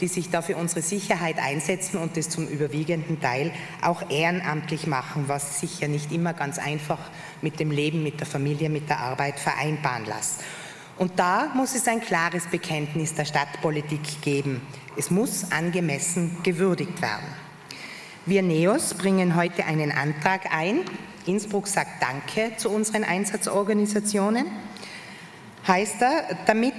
[0.02, 3.52] die sich da für unsere Sicherheit einsetzen und das zum überwiegenden Teil
[3.82, 7.00] auch ehrenamtlich machen, was sich ja nicht immer ganz einfach
[7.42, 10.42] mit dem Leben, mit der Familie, mit der Arbeit vereinbaren lässt.
[10.98, 14.62] Und da muss es ein klares Bekenntnis der Stadtpolitik geben.
[14.98, 17.28] Es muss angemessen gewürdigt werden.
[18.26, 20.82] Wir NEOS bringen heute einen Antrag ein.
[21.28, 24.46] Innsbruck sagt Danke zu unseren Einsatzorganisationen.
[25.68, 26.76] Heißt er, damit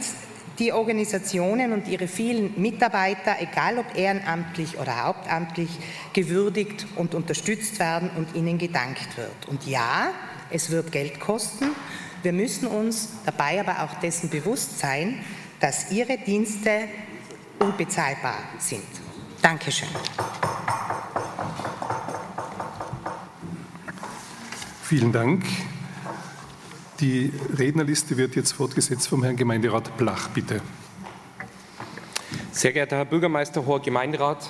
[0.58, 5.70] die Organisationen und ihre vielen Mitarbeiter, egal ob ehrenamtlich oder hauptamtlich,
[6.12, 9.46] gewürdigt und unterstützt werden und ihnen gedankt wird.
[9.48, 10.10] Und ja,
[10.50, 11.66] es wird Geld kosten.
[12.22, 15.24] Wir müssen uns dabei aber auch dessen bewusst sein,
[15.60, 16.88] dass ihre Dienste
[17.60, 18.86] unbezahlbar sind.
[19.42, 19.88] Dankeschön.
[24.88, 25.44] Vielen Dank.
[27.00, 30.62] Die Rednerliste wird jetzt fortgesetzt vom Herrn Gemeinderat Blach, bitte.
[32.52, 34.48] Sehr geehrter Herr Bürgermeister, hoher Gemeinderat,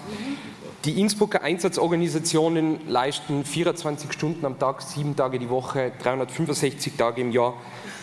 [0.84, 7.32] die Innsbrucker Einsatzorganisationen leisten 24 Stunden am Tag, sieben Tage die Woche, 365 Tage im
[7.32, 7.54] Jahr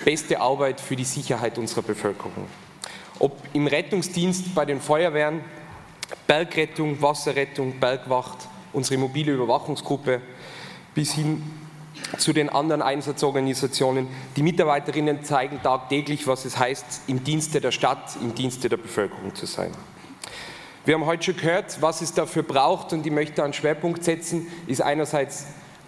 [0.03, 2.49] beste Arbeit für die Sicherheit unserer Bevölkerung.
[3.17, 5.39] Ob im Rettungsdienst bei den Feuerwehren,
[6.27, 10.19] Bergrettung, Wasserrettung, Bergwacht, unsere mobile Überwachungsgruppe
[10.93, 11.41] bis hin
[12.17, 14.07] zu den anderen Einsatzorganisationen.
[14.35, 19.33] Die Mitarbeiterinnen zeigen tagtäglich, was es heißt, im Dienste der Stadt, im Dienste der Bevölkerung
[19.35, 19.71] zu sein.
[20.85, 24.47] Wir haben heute schon gehört, was es dafür braucht und ich möchte einen Schwerpunkt setzen,
[24.67, 25.47] ist einerseits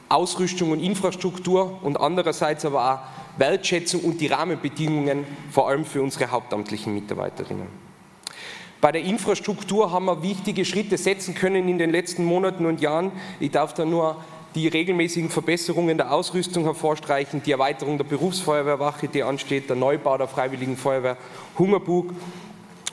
[0.10, 6.32] Ausrüstung und Infrastruktur und andererseits aber auch Wertschätzung und die Rahmenbedingungen, vor allem für unsere
[6.32, 7.68] hauptamtlichen Mitarbeiterinnen.
[8.80, 13.12] Bei der Infrastruktur haben wir wichtige Schritte setzen können in den letzten Monaten und Jahren.
[13.40, 14.24] Ich darf da nur
[14.58, 20.28] die regelmäßigen Verbesserungen der Ausrüstung hervorstreichen, die Erweiterung der Berufsfeuerwehrwache, die ansteht, der Neubau der
[20.28, 21.16] Freiwilligen Feuerwehr
[21.60, 22.12] Hungerburg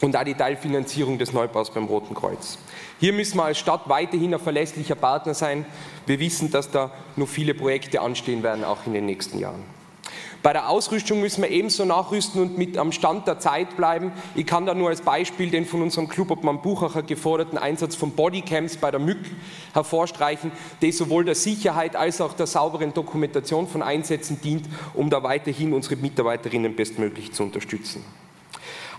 [0.03, 2.59] und auch die Teilfinanzierung des Neubaus beim Roten Kreuz.
[3.00, 5.64] Hier müssen wir als Stadt weiterhin ein verlässlicher Partner sein.
[6.05, 9.62] Wir wissen, dass da noch viele Projekte anstehen werden, auch in den nächsten Jahren.
[10.44, 14.12] Bei der Ausrüstung müssen wir ebenso nachrüsten und mit am Stand der Zeit bleiben.
[14.35, 18.76] Ich kann da nur als Beispiel den von unserem Clubobmann Buchacher geforderten Einsatz von Bodycams
[18.76, 19.16] bei der MÜG
[19.72, 20.52] hervorstreichen,
[20.83, 25.72] der sowohl der Sicherheit als auch der sauberen Dokumentation von Einsätzen dient, um da weiterhin
[25.72, 28.04] unsere Mitarbeiterinnen bestmöglich zu unterstützen.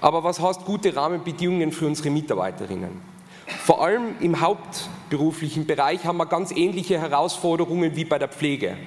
[0.01, 3.01] Aber was heißt gute Rahmenbedingungen für unsere Mitarbeiterinnen?
[3.63, 8.77] Vor allem im hauptberuflichen Bereich haben wir ganz ähnliche Herausforderungen wie bei der Pflege.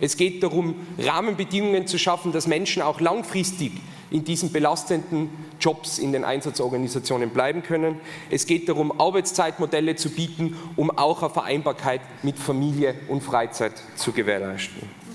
[0.00, 3.72] Es geht darum, Rahmenbedingungen zu schaffen, dass Menschen auch langfristig
[4.10, 5.30] in diesen belastenden
[5.60, 8.00] Jobs in den Einsatzorganisationen bleiben können.
[8.30, 14.12] Es geht darum, Arbeitszeitmodelle zu bieten, um auch eine Vereinbarkeit mit Familie und Freizeit zu
[14.12, 15.05] gewährleisten.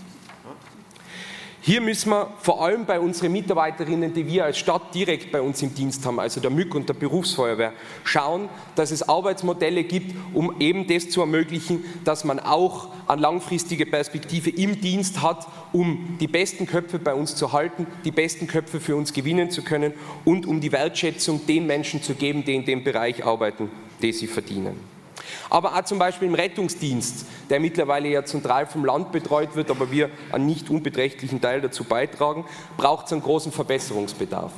[1.64, 5.62] Hier müssen wir vor allem bei unseren Mitarbeiterinnen, die wir als Stadt direkt bei uns
[5.62, 10.60] im Dienst haben, also der MÜG und der Berufsfeuerwehr, schauen, dass es Arbeitsmodelle gibt, um
[10.60, 16.28] eben das zu ermöglichen, dass man auch eine langfristige Perspektive im Dienst hat, um die
[16.28, 19.94] besten Köpfe bei uns zu halten, die besten Köpfe für uns gewinnen zu können
[20.26, 23.70] und um die Wertschätzung den Menschen zu geben, die in dem Bereich arbeiten,
[24.02, 25.01] die sie verdienen
[25.50, 29.92] aber auch zum Beispiel im Rettungsdienst, der mittlerweile ja Teil vom Land betreut wird, aber
[29.92, 32.46] wir einen nicht unbeträchtlichen Teil dazu beitragen,
[32.78, 34.52] braucht es einen großen Verbesserungsbedarf.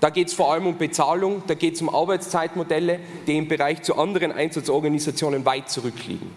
[0.00, 3.82] Da geht es vor allem um Bezahlung, da geht es um Arbeitszeitmodelle, die im Bereich
[3.82, 6.30] zu anderen Einsatzorganisationen weit zurückliegen.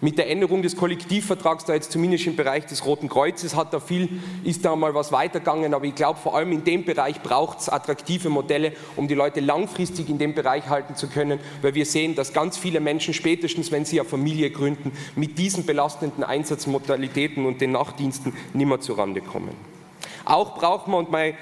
[0.00, 3.80] Mit der Änderung des Kollektivvertrags, da jetzt zumindest im Bereich des Roten Kreuzes hat da
[3.80, 7.58] viel, ist da mal was weitergegangen, aber ich glaube vor allem in dem Bereich braucht
[7.58, 11.84] es attraktive Modelle, um die Leute langfristig in dem Bereich halten zu können, weil wir
[11.84, 17.44] sehen, dass ganz viele Menschen spätestens, wenn sie eine Familie gründen, mit diesen belastenden Einsatzmodalitäten
[17.44, 19.50] und den Nachtdiensten nicht mehr zurande kommen.
[20.24, 21.34] Auch braucht man, und meine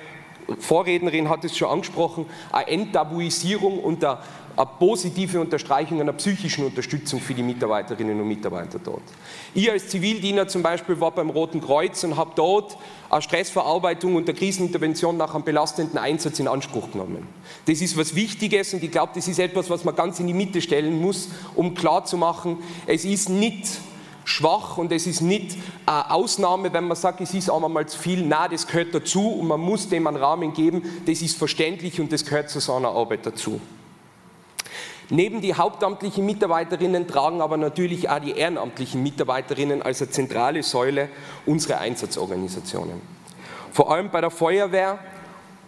[0.60, 4.22] Vorrednerin hat es schon angesprochen, eine Enttabuisierung und der
[4.56, 9.02] eine positive Unterstreichung einer psychischen Unterstützung für die Mitarbeiterinnen und Mitarbeiter dort.
[9.54, 12.78] Ich als Zivildiener zum Beispiel war beim Roten Kreuz und habe dort
[13.10, 17.26] eine Stressverarbeitung und eine Krisenintervention nach einem belastenden Einsatz in Anspruch genommen.
[17.66, 20.34] Das ist was Wichtiges und ich glaube, das ist etwas, was man ganz in die
[20.34, 23.66] Mitte stellen muss, um klarzumachen, es ist nicht
[24.24, 28.26] schwach und es ist nicht eine Ausnahme, wenn man sagt, es ist einmal zu viel.
[28.26, 30.82] Nein, das gehört dazu und man muss dem einen Rahmen geben.
[31.06, 33.60] Das ist verständlich und das gehört zu seiner Arbeit dazu.
[35.08, 41.08] Neben die hauptamtlichen Mitarbeiterinnen tragen aber natürlich auch die ehrenamtlichen Mitarbeiterinnen als eine zentrale Säule
[41.44, 43.00] unsere Einsatzorganisationen.
[43.72, 44.98] Vor allem bei der Feuerwehr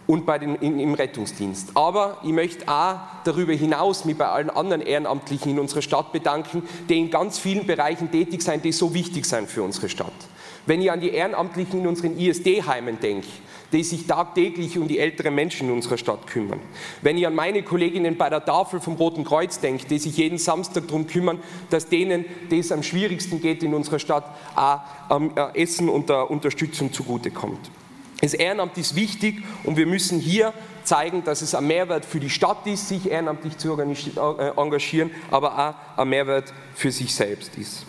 [0.07, 1.69] und bei den, in, im Rettungsdienst.
[1.75, 6.63] Aber ich möchte auch darüber hinaus mich bei allen anderen Ehrenamtlichen in unserer Stadt bedanken,
[6.89, 10.11] die in ganz vielen Bereichen tätig sind, die so wichtig sind für unsere Stadt.
[10.65, 13.27] Wenn ich an die Ehrenamtlichen in unseren ISD-Heimen denke,
[13.71, 16.59] die sich tagtäglich um die älteren Menschen in unserer Stadt kümmern.
[17.01, 20.37] Wenn ich an meine Kolleginnen bei der Tafel vom Roten Kreuz denke, die sich jeden
[20.37, 24.79] Samstag darum kümmern, dass denen, die es am schwierigsten geht in unserer Stadt, auch
[25.11, 27.71] ähm, Essen und Unterstützung zugutekommt.
[28.21, 30.53] Das Ehrenamt ist wichtig und wir müssen hier
[30.83, 35.57] zeigen, dass es ein Mehrwert für die Stadt ist, sich ehrenamtlich zu äh, engagieren, aber
[35.95, 37.85] auch ein Mehrwert für sich selbst ist.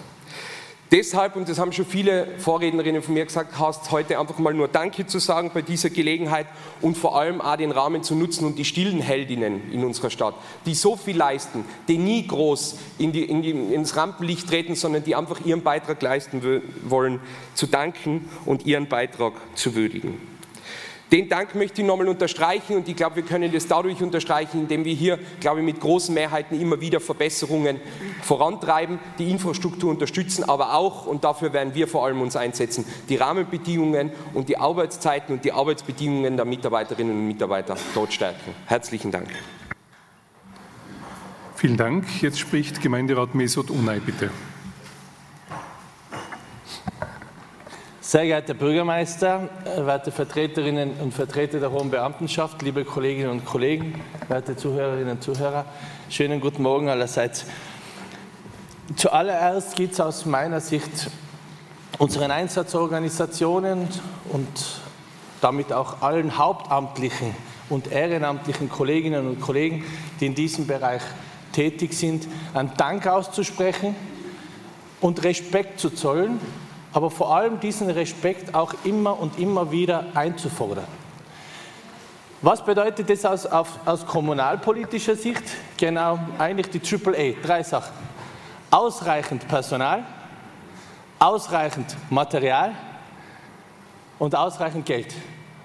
[0.90, 4.66] Deshalb, und das haben schon viele Vorrednerinnen von mir gesagt, hast heute einfach mal nur
[4.66, 6.48] Danke zu sagen bei dieser Gelegenheit
[6.81, 10.35] und vor allem auch den Rahmen zu nutzen und die stillen Heldinnen in unserer Stadt,
[10.66, 15.05] die so viel leisten, die nie groß in die, in die, ins Rampenlicht treten, sondern
[15.05, 16.42] die einfach ihren Beitrag leisten
[16.83, 17.20] wollen,
[17.55, 20.39] zu danken und ihren Beitrag zu würdigen.
[21.12, 24.85] Den Dank möchte ich nochmal unterstreichen und ich glaube, wir können das dadurch unterstreichen, indem
[24.85, 27.81] wir hier, glaube ich, mit großen Mehrheiten immer wieder Verbesserungen
[28.23, 33.16] vorantreiben, die Infrastruktur unterstützen, aber auch, und dafür werden wir vor allem uns einsetzen, die
[33.16, 38.55] Rahmenbedingungen und die Arbeitszeiten und die Arbeitsbedingungen der Mitarbeiterinnen und Mitarbeiter dort stärken.
[38.66, 39.29] Herzlichen Dank.
[41.57, 42.07] Vielen Dank.
[42.23, 44.31] Jetzt spricht Gemeinderat Mesut Unai, bitte.
[48.11, 54.03] Sehr geehrter Bürgermeister, äh, werte Vertreterinnen und Vertreter der hohen Beamtenschaft, liebe Kolleginnen und Kollegen,
[54.27, 55.64] werte Zuhörerinnen und Zuhörer,
[56.09, 57.44] schönen guten Morgen allerseits.
[58.96, 61.09] Zuallererst geht es aus meiner Sicht
[61.99, 63.87] unseren Einsatzorganisationen
[64.31, 64.81] und
[65.40, 67.33] damit auch allen hauptamtlichen
[67.68, 69.85] und ehrenamtlichen Kolleginnen und Kollegen,
[70.18, 71.03] die in diesem Bereich
[71.53, 73.94] tätig sind, einen Dank auszusprechen
[75.01, 76.40] und Respekt zu zollen
[76.92, 80.87] aber vor allem diesen Respekt auch immer und immer wieder einzufordern.
[82.42, 85.42] Was bedeutet das aus, aus, aus kommunalpolitischer Sicht?
[85.76, 87.92] Genau, eigentlich die Triple A, drei Sachen.
[88.70, 90.05] Ausreichend Personal,
[91.18, 92.72] ausreichend Material
[94.18, 95.14] und ausreichend Geld.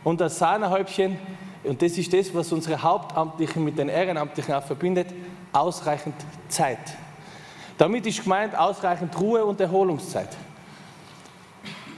[0.04, 1.18] Und das Sahnehäubchen,
[1.64, 5.08] und das ist das, was unsere Hauptamtlichen mit den Ehrenamtlichen auch verbindet,
[5.54, 6.16] ausreichend
[6.50, 6.78] Zeit.
[7.78, 10.30] Damit ist gemeint ausreichend Ruhe und Erholungszeit.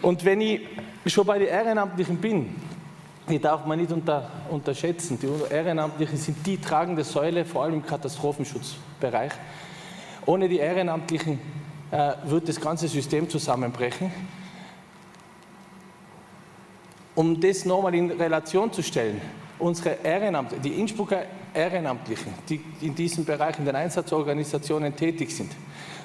[0.02, 0.62] Und wenn ich
[1.08, 2.56] schon bei den Ehrenamtlichen bin,
[3.30, 5.20] die darf man nicht unter, unterschätzen.
[5.20, 9.34] Die Ehrenamtlichen sind die tragende Säule, vor allem im Katastrophenschutzbereich.
[10.26, 11.40] Ohne die Ehrenamtlichen
[11.92, 14.12] äh, wird das ganze System zusammenbrechen.
[17.16, 19.20] Um das nochmal in Relation zu stellen,
[19.60, 25.52] unsere Ehrenamtlichen, die Innsbrucker Ehrenamtlichen, die in diesem Bereich in den Einsatzorganisationen tätig sind,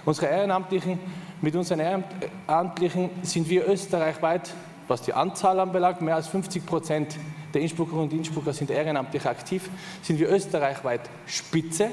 [0.05, 0.99] unsere Ehrenamtlichen
[1.43, 4.51] mit unseren Ehrenamtlichen sind wir österreichweit,
[4.89, 7.17] was die Anzahl anbelangt, mehr als 50 Prozent
[7.53, 9.69] der Innsbruckerinnen und Innsbrucker sind ehrenamtlich aktiv,
[10.03, 11.91] sind wir österreichweit Spitze.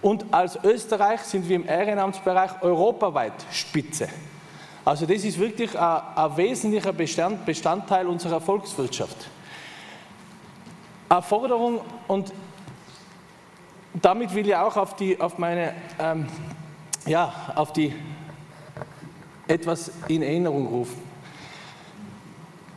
[0.00, 4.08] Und als Österreich sind wir im Ehrenamtsbereich europaweit Spitze.
[4.84, 9.28] Also das ist wirklich ein, ein wesentlicher Bestand, Bestandteil unserer Volkswirtschaft.
[11.08, 12.32] Eine Forderung und
[13.94, 16.26] damit will ich auch auf, die, auf meine, ähm,
[17.06, 17.94] ja, auf die
[19.48, 21.00] etwas in Erinnerung rufen.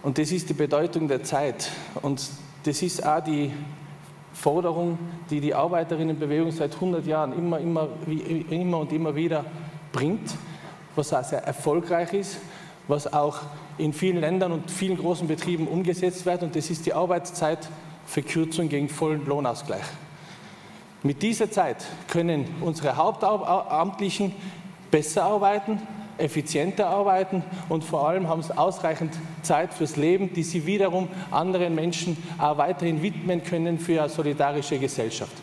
[0.04, 1.72] Und das ist die Bedeutung der Zeit.
[2.02, 2.30] Und
[2.64, 3.52] das ist auch die
[4.34, 5.00] Forderung,
[5.30, 7.88] die die Arbeiterinnenbewegung seit 100 Jahren immer, immer,
[8.50, 9.46] immer und immer wieder
[9.92, 10.36] bringt,
[10.96, 12.38] was auch sehr erfolgreich ist,
[12.88, 13.40] was auch
[13.78, 16.44] in vielen Ländern und vielen großen Betrieben umgesetzt wird.
[16.44, 19.86] Und das ist die Arbeitszeitverkürzung gegen vollen Lohnausgleich.
[21.02, 24.34] Mit dieser Zeit können unsere Hauptamtlichen
[24.92, 25.82] besser arbeiten,
[26.18, 31.76] effizienter arbeiten und vor allem haben sie ausreichend Zeit fürs Leben, die sie wiederum anderen
[31.76, 35.34] Menschen auch weiterhin widmen können für eine solidarische Gesellschaft.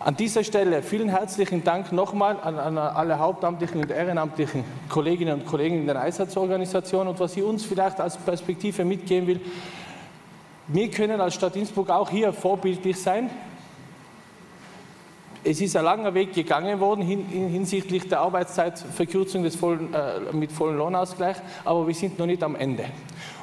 [0.00, 5.46] An dieser Stelle vielen herzlichen Dank nochmal an, an, alle hauptamtlichen und ehrenamtlichen Kolleginnen und
[5.46, 9.40] Kollegen in der Einsatzorganisation und was ich uns vielleicht als Perspektive mitgeben will,
[10.68, 13.30] wir können als Stadt Innsbruck auch hier vorbildlich sein
[15.44, 20.76] es ist ein langer Weg gegangen worden hinsichtlich der Arbeitszeitverkürzung des vollen, äh, mit vollem
[20.76, 22.86] Lohnausgleich, aber wir sind noch nicht am Ende.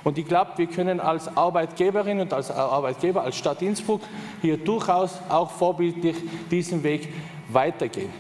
[0.03, 4.01] Und ich glaube, wir können als Arbeitgeberin und als Arbeitgeber, als Stadt Innsbruck
[4.41, 6.17] hier durchaus auch vorbildlich
[6.51, 7.13] diesen Weg
[7.49, 8.11] weitergehen.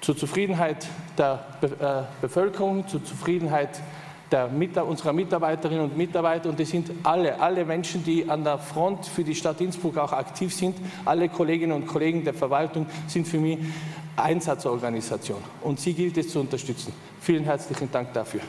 [0.00, 0.86] Zur Zufriedenheit
[1.18, 3.82] der Be äh, Bevölkerung, zur Zufriedenheit der,
[4.32, 9.24] unserer Mitarbeiterinnen und Mitarbeiter und das sind alle, alle Menschen, die an der Front für
[9.24, 13.58] die Stadt Innsbruck auch aktiv sind, alle Kolleginnen und Kollegen der Verwaltung sind für mich
[14.16, 16.92] Einsatzorganisation und sie gilt es zu unterstützen.
[17.20, 18.40] Vielen herzlichen Dank dafür.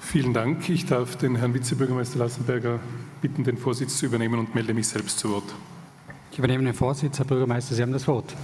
[0.00, 0.68] Vielen Dank.
[0.68, 2.80] Ich darf den Herrn Vizebürgermeister Lassenberger
[3.20, 5.54] bitten, den Vorsitz zu übernehmen und melde mich selbst zu Wort.
[6.32, 7.18] Ich übernehme den Vorsitz.
[7.18, 8.34] Herr Bürgermeister, Sie haben das Wort.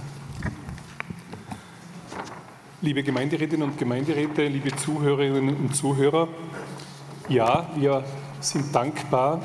[2.79, 6.27] Liebe Gemeinderätinnen und Gemeinderäte, liebe Zuhörerinnen und Zuhörer,
[7.27, 8.03] ja, wir
[8.39, 9.41] sind dankbar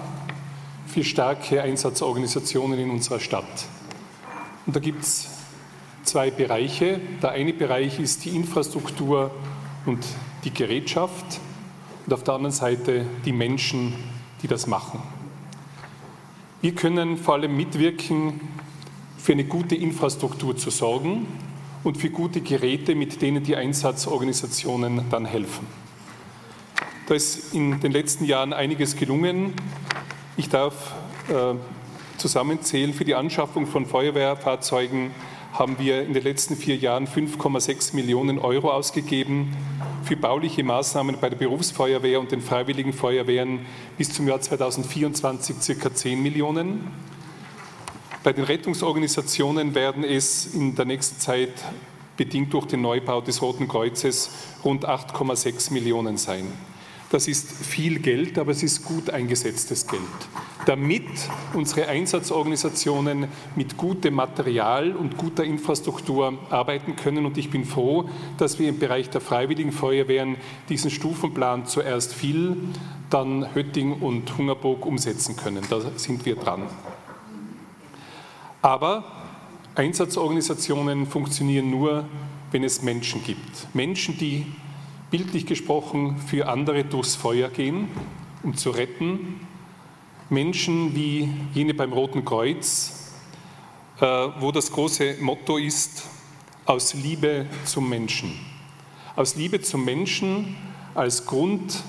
[0.86, 3.64] für starke Einsatzorganisationen in unserer Stadt.
[4.66, 5.30] Und da gibt es
[6.04, 7.00] zwei Bereiche.
[7.22, 9.30] Der eine Bereich ist die Infrastruktur
[9.86, 10.04] und
[10.44, 11.40] die Gerätschaft
[12.04, 13.94] und auf der anderen Seite die Menschen,
[14.42, 15.00] die das machen.
[16.60, 18.42] Wir können vor allem mitwirken,
[19.16, 21.26] für eine gute Infrastruktur zu sorgen
[21.84, 25.66] und für gute Geräte, mit denen die Einsatzorganisationen dann helfen.
[27.06, 29.54] Da ist in den letzten Jahren einiges gelungen.
[30.36, 30.94] Ich darf
[31.28, 31.54] äh,
[32.16, 35.10] zusammenzählen, für die Anschaffung von Feuerwehrfahrzeugen
[35.52, 39.54] haben wir in den letzten vier Jahren 5,6 Millionen Euro ausgegeben.
[40.04, 43.66] Für bauliche Maßnahmen bei der Berufsfeuerwehr und den Freiwilligen Feuerwehren
[43.98, 46.90] bis zum Jahr 2024 circa 10 Millionen.
[48.22, 51.52] Bei den Rettungsorganisationen werden es in der nächsten Zeit
[52.16, 54.30] bedingt durch den Neubau des Roten Kreuzes
[54.64, 56.46] rund 8,6 Millionen sein.
[57.10, 60.00] Das ist viel Geld, aber es ist gut eingesetztes Geld,
[60.66, 61.02] damit
[61.52, 67.26] unsere Einsatzorganisationen mit gutem Material und guter Infrastruktur arbeiten können.
[67.26, 68.08] Und ich bin froh,
[68.38, 70.36] dass wir im Bereich der Freiwilligen Feuerwehren
[70.68, 72.56] diesen Stufenplan zuerst viel,
[73.10, 75.64] dann Hötting und Hungerburg umsetzen können.
[75.68, 76.62] Da sind wir dran.
[78.62, 79.04] Aber
[79.74, 82.06] Einsatzorganisationen funktionieren nur,
[82.52, 83.74] wenn es Menschen gibt.
[83.74, 84.46] Menschen, die
[85.10, 87.88] bildlich gesprochen für andere durchs Feuer gehen,
[88.44, 89.40] um zu retten.
[90.30, 93.12] Menschen wie jene beim Roten Kreuz,
[94.00, 94.06] äh,
[94.38, 96.04] wo das große Motto ist,
[96.64, 98.38] aus Liebe zum Menschen.
[99.16, 100.56] Aus Liebe zum Menschen
[100.94, 101.82] als Grundlinie,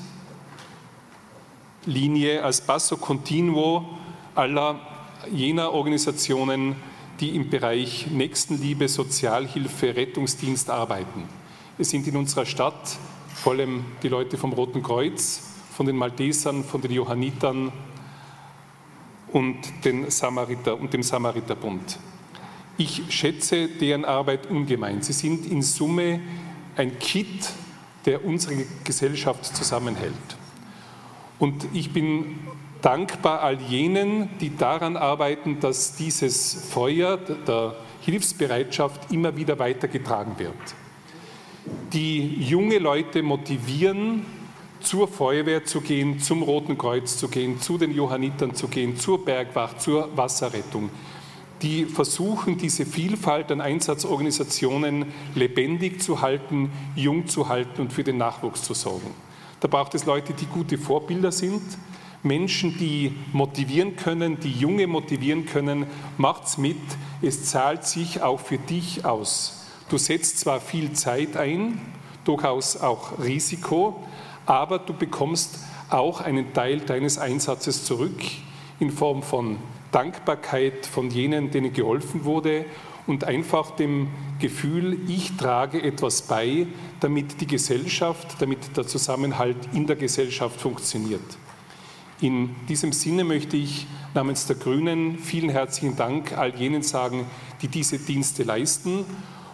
[2.44, 3.86] als Basso Continuo
[4.34, 4.93] aller
[5.32, 6.76] jener Organisationen,
[7.20, 11.24] die im Bereich Nächstenliebe, Sozialhilfe, Rettungsdienst arbeiten.
[11.78, 12.98] Es sind in unserer Stadt
[13.34, 15.44] vor allem die Leute vom Roten Kreuz,
[15.76, 17.72] von den Maltesern, von den Johannitern
[19.32, 22.00] und, den Samariter, und dem Samariterbund.
[22.78, 25.02] Ich schätze deren Arbeit ungemein.
[25.02, 26.22] Sie sind in Summe
[26.76, 27.50] ein Kit,
[28.06, 30.14] der unsere Gesellschaft zusammenhält.
[31.40, 32.40] Und ich bin
[32.84, 40.54] dankbar all jenen, die daran arbeiten, dass dieses Feuer der Hilfsbereitschaft immer wieder weitergetragen wird.
[41.94, 44.26] Die junge Leute motivieren,
[44.82, 49.24] zur Feuerwehr zu gehen, zum Roten Kreuz zu gehen, zu den Johannitern zu gehen, zur
[49.24, 50.90] Bergwacht, zur Wasserrettung.
[51.62, 55.06] Die versuchen, diese Vielfalt an Einsatzorganisationen
[55.36, 59.12] lebendig zu halten, jung zu halten und für den Nachwuchs zu sorgen.
[59.62, 61.62] Da braucht es Leute, die gute Vorbilder sind,
[62.24, 65.86] Menschen, die motivieren können, die Junge motivieren können.
[66.18, 66.78] Macht's mit,
[67.22, 69.66] es zahlt sich auch für dich aus.
[69.90, 71.80] Du setzt zwar viel Zeit ein,
[72.24, 74.02] durchaus auch Risiko,
[74.46, 75.60] aber du bekommst
[75.90, 78.20] auch einen Teil deines Einsatzes zurück
[78.80, 79.58] in Form von
[79.92, 82.66] Dankbarkeit von jenen, denen geholfen wurde
[83.06, 84.08] und einfach dem
[84.40, 86.68] Gefühl, ich trage etwas bei,
[87.00, 91.22] damit die Gesellschaft, damit der Zusammenhalt in der Gesellschaft funktioniert.
[92.24, 97.26] In diesem Sinne möchte ich namens der Grünen vielen herzlichen Dank all jenen sagen,
[97.62, 99.04] die diese Dienste leisten.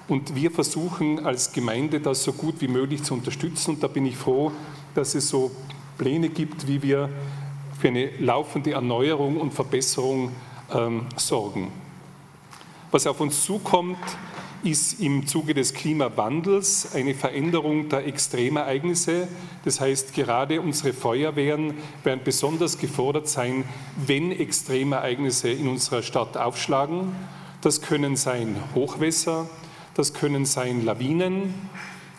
[0.08, 3.72] Und wir versuchen als Gemeinde das so gut wie möglich zu unterstützen.
[3.72, 4.52] Und da bin ich froh,
[4.94, 5.50] dass es so
[5.98, 7.10] Pläne gibt, wie wir
[7.80, 10.32] für eine laufende Erneuerung und Verbesserung
[10.72, 11.70] ähm, sorgen.
[12.92, 13.98] Was auf uns zukommt,
[14.64, 19.28] ist im Zuge des Klimawandels eine Veränderung der Extremereignisse.
[19.66, 23.64] Das heißt, gerade unsere Feuerwehren werden besonders gefordert sein,
[23.95, 27.16] wenn Extremereignisse in unserer Stadt aufschlagen.
[27.62, 29.49] Das können sein Hochwässer,
[29.93, 31.53] das können sein Lawinen,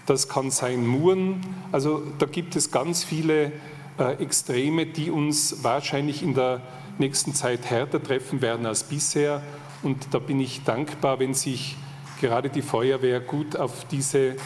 [0.07, 1.41] das kann sein Muren.
[1.73, 3.53] Also da gibt es ganz viele
[3.99, 6.63] äh, Extreme, die uns wahrscheinlich in der
[6.99, 9.43] nächsten Zeit härter treffen werden als bisher.
[9.83, 11.77] Und da bin ich dankbar, wenn sich
[12.21, 14.37] gerade die Feuerwehr gut auf diese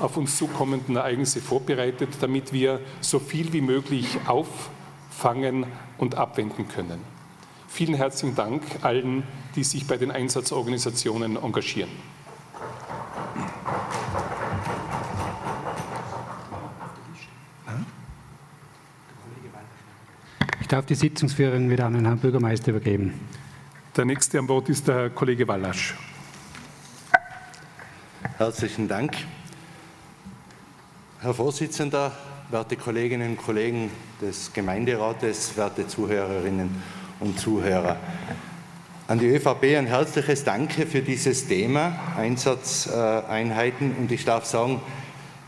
[0.00, 5.66] auf uns zukommenden Ereignisse vorbereitet, damit wir so viel wie möglich auffangen
[5.98, 7.00] und abwenden können.
[7.66, 9.24] Vielen herzlichen Dank allen,
[9.56, 11.90] die sich bei den Einsatzorganisationen engagieren.
[20.60, 23.14] Ich darf die Sitzungsführerin wieder an den Herrn Bürgermeister übergeben.
[23.96, 25.96] Der nächste am Wort ist der Kollege Wallasch.
[28.38, 29.14] Herzlichen Dank.
[31.20, 32.12] Herr Vorsitzender,
[32.50, 33.90] werte Kolleginnen und Kollegen
[34.22, 36.70] des Gemeinderates, werte Zuhörerinnen
[37.18, 37.96] und Zuhörer.
[39.08, 44.82] An die ÖVP ein herzliches Danke für dieses Thema Einsatzeinheiten und ich darf sagen,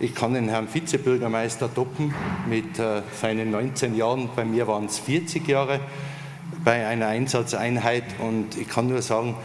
[0.00, 2.12] ich kann den Herrn Vizebürgermeister toppen
[2.48, 4.30] mit äh, seinen 19 Jahren.
[4.34, 5.78] Bei mir waren es 40 Jahre
[6.64, 9.36] bei einer Einsatzeinheit und ich kann nur sagen,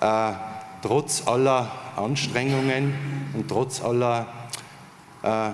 [0.00, 0.32] äh,
[0.82, 2.94] trotz aller Anstrengungen
[3.34, 4.26] und trotz aller
[5.22, 5.50] äh,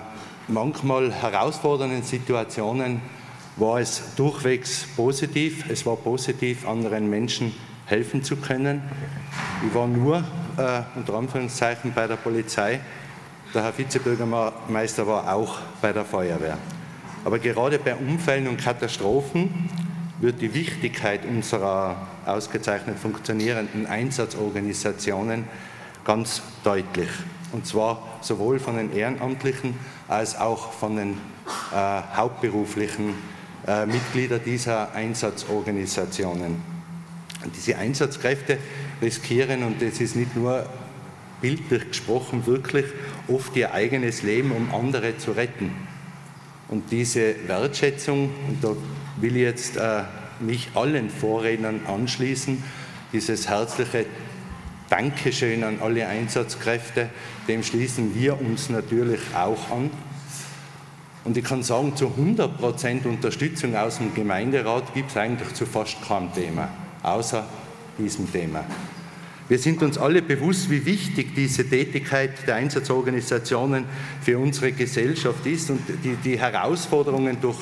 [0.47, 3.01] manchmal herausfordernden Situationen
[3.57, 5.69] war es durchwegs positiv.
[5.69, 7.53] Es war positiv, anderen Menschen
[7.85, 8.81] helfen zu können.
[9.67, 10.17] Ich war nur
[10.57, 12.79] äh, unter Anführungszeichen bei der Polizei.
[13.53, 16.57] Der Herr Vizebürgermeister war auch bei der Feuerwehr.
[17.25, 19.69] Aber gerade bei Unfällen und Katastrophen
[20.19, 25.45] wird die Wichtigkeit unserer ausgezeichnet funktionierenden Einsatzorganisationen
[26.03, 27.09] ganz deutlich.
[27.51, 29.75] Und zwar sowohl von den Ehrenamtlichen
[30.07, 31.17] als auch von den
[31.71, 33.13] äh, hauptberuflichen
[33.67, 36.61] äh, Mitgliedern dieser Einsatzorganisationen.
[37.43, 38.57] Und diese Einsatzkräfte
[39.01, 40.65] riskieren, und das ist nicht nur
[41.41, 42.85] bildlich gesprochen, wirklich
[43.27, 45.71] oft ihr eigenes Leben, um andere zu retten.
[46.69, 48.69] Und diese Wertschätzung, und da
[49.21, 50.03] will ich jetzt äh,
[50.39, 52.61] mich allen Vorrednern anschließen,
[53.13, 54.05] dieses herzliche
[54.89, 57.09] Dankeschön an alle Einsatzkräfte,
[57.47, 59.89] dem schließen wir uns natürlich auch an.
[61.23, 66.01] Und ich kann sagen, zu 100% Unterstützung aus dem Gemeinderat gibt es eigentlich zu fast
[66.07, 66.69] keinem Thema,
[67.03, 67.45] außer
[67.97, 68.63] diesem Thema.
[69.49, 73.85] Wir sind uns alle bewusst, wie wichtig diese Tätigkeit der Einsatzorganisationen
[74.21, 77.59] für unsere Gesellschaft ist und die, die Herausforderungen durch,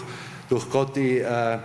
[0.50, 1.60] durch Gott die äh,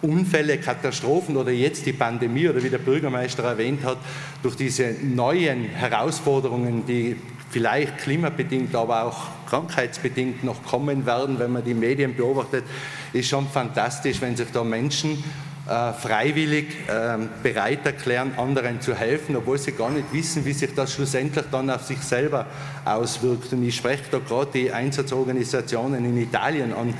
[0.00, 3.98] Unfälle, Katastrophen oder jetzt die Pandemie oder wie der Bürgermeister erwähnt hat,
[4.42, 7.16] durch diese neuen Herausforderungen, die
[7.50, 12.64] vielleicht klimabedingt, aber auch krankheitsbedingt noch kommen werden, wenn man die Medien beobachtet,
[13.12, 15.22] ist schon fantastisch, wenn sich da Menschen
[15.68, 20.74] äh, freiwillig äh, bereit erklären, anderen zu helfen, obwohl sie gar nicht wissen, wie sich
[20.74, 22.46] das schlussendlich dann auf sich selber
[22.84, 23.52] auswirkt.
[23.52, 26.94] Und ich spreche da gerade die Einsatzorganisationen in Italien an,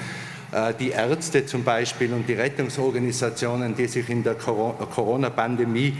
[0.52, 5.96] äh, die Ärzte zum Beispiel und die Rettungsorganisationen, die sich in der Corona-Pandemie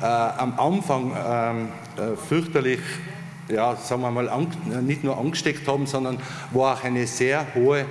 [0.00, 2.80] äh, am Anfang ähm, äh, fürchterlich
[3.48, 4.28] ja, sagen wir mal,
[4.82, 6.18] nicht nur angesteckt haben, sondern
[6.50, 7.84] wo auch eine sehr hohe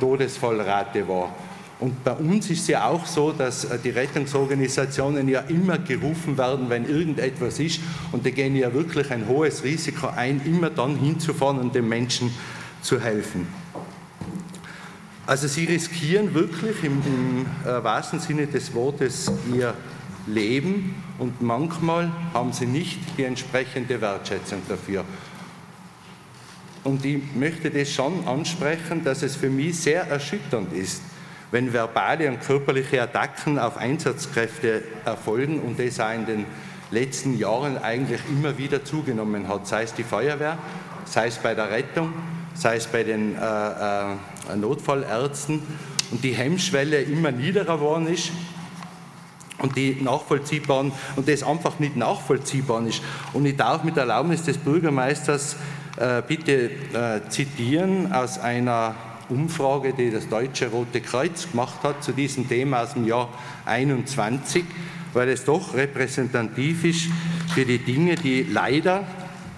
[0.00, 1.28] Todesfallrate war.
[1.80, 6.70] Und bei uns ist es ja auch so, dass die Rettungsorganisationen ja immer gerufen werden,
[6.70, 7.80] wenn irgendetwas ist.
[8.12, 12.32] Und die gehen ja wirklich ein hohes Risiko ein, immer dann hinzufahren und den Menschen
[12.80, 13.48] zu helfen.
[15.26, 19.74] Also sie riskieren wirklich im, im äh, wahrsten Sinne des Wortes ihr
[20.26, 25.04] Leben und manchmal haben sie nicht die entsprechende Wertschätzung dafür.
[26.82, 31.00] Und ich möchte das schon ansprechen, dass es für mich sehr erschütternd ist,
[31.54, 36.46] wenn verbale und körperliche Attacken auf Einsatzkräfte erfolgen und das auch in den
[36.90, 40.58] letzten Jahren eigentlich immer wieder zugenommen hat, sei es die Feuerwehr,
[41.04, 42.12] sei es bei der Rettung,
[42.54, 45.62] sei es bei den äh, äh, Notfallärzten
[46.10, 48.32] und die Hemmschwelle immer niedriger geworden ist
[49.58, 53.00] und die nachvollziehbaren und das einfach nicht nachvollziehbar ist.
[53.32, 55.54] Und ich darf mit Erlaubnis des Bürgermeisters
[55.98, 58.96] äh, bitte äh, zitieren aus einer
[59.28, 63.28] Umfrage, die das Deutsche Rote Kreuz gemacht hat zu diesem Thema aus dem Jahr
[63.66, 64.64] 21,
[65.12, 67.08] weil es doch repräsentativ ist
[67.54, 69.06] für die Dinge, die leider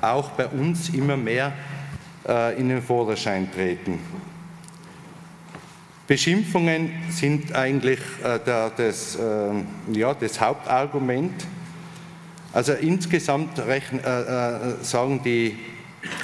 [0.01, 1.53] auch bei uns immer mehr
[2.29, 3.99] äh, in den Vorderschein treten.
[6.07, 11.45] Beschimpfungen sind eigentlich äh, der, das, äh, ja, das Hauptargument.
[12.53, 15.59] Also insgesamt rechnen, äh, sagen die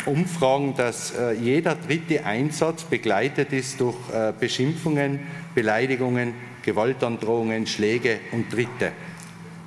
[0.06, 5.20] Umfragen, dass äh, jeder dritte Einsatz begleitet ist durch äh, Beschimpfungen,
[5.54, 8.92] Beleidigungen, Gewaltandrohungen, Schläge und Tritte.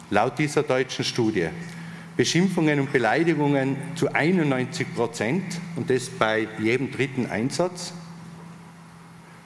[0.09, 1.47] Laut dieser deutschen Studie.
[2.18, 5.43] Beschimpfungen und Beleidigungen zu 91 Prozent
[5.76, 7.93] und das bei jedem dritten Einsatz.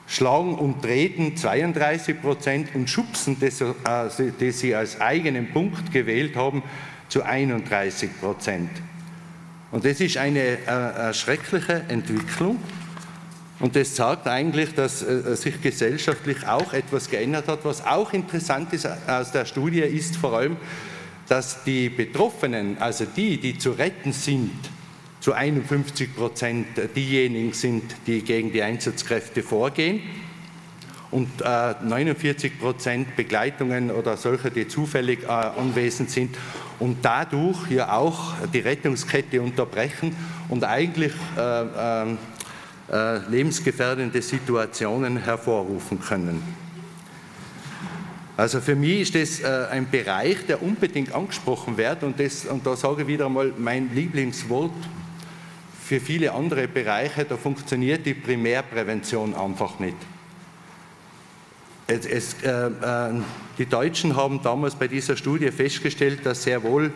[0.06, 6.36] Schlagen und Treten 32 Prozent und Schubsen, das, äh, das sie als eigenen Punkt gewählt
[6.36, 6.62] haben,
[7.08, 8.70] zu 31 Prozent.
[9.70, 12.58] Und das ist eine äh, schreckliche Entwicklung.
[13.60, 17.64] Und das zeigt eigentlich, dass äh, sich gesellschaftlich auch etwas geändert hat.
[17.64, 20.56] Was auch interessant ist aus der Studie, ist vor allem,
[21.28, 24.50] dass die Betroffenen, also die, die zu retten sind,
[25.20, 26.66] zu 51 Prozent
[26.96, 30.00] diejenigen sind, die gegen die Einsatzkräfte vorgehen.
[31.10, 36.36] Und 49 Prozent Begleitungen oder solche, die zufällig anwesend sind
[36.78, 40.14] und dadurch hier auch die Rettungskette unterbrechen
[40.48, 41.12] und eigentlich
[43.28, 46.42] lebensgefährdende Situationen hervorrufen können.
[48.40, 52.66] Also für mich ist das äh, ein Bereich, der unbedingt angesprochen wird und, das, und
[52.66, 54.72] da sage ich wieder einmal mein Lieblingswort.
[55.84, 59.96] Für viele andere Bereiche, da funktioniert die Primärprävention einfach nicht.
[61.90, 63.20] Es, es, äh, äh,
[63.58, 66.92] die Deutschen haben damals bei dieser Studie festgestellt, dass sehr wohl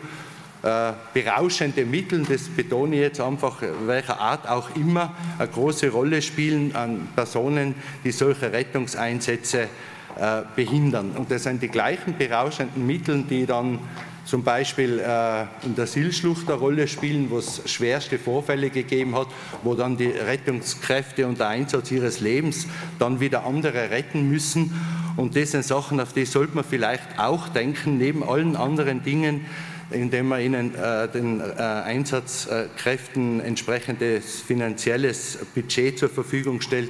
[0.63, 6.21] äh, berauschende Mittel, das betone ich jetzt einfach, welcher Art auch immer, eine große Rolle
[6.21, 7.75] spielen an Personen,
[8.05, 11.11] die solche Rettungseinsätze äh, behindern.
[11.11, 13.79] Und das sind die gleichen berauschenden Mittel, die dann
[14.25, 19.27] zum Beispiel äh, in der Silschlucht eine Rolle spielen, wo es schwerste Vorfälle gegeben hat,
[19.63, 22.67] wo dann die Rettungskräfte unter Einsatz ihres Lebens
[22.99, 24.73] dann wieder andere retten müssen.
[25.15, 29.45] Und das sind Sachen, auf die sollte man vielleicht auch denken, neben allen anderen Dingen,
[29.91, 36.89] indem man ihnen äh, den äh, Einsatzkräften entsprechendes finanzielles Budget zur Verfügung stellt,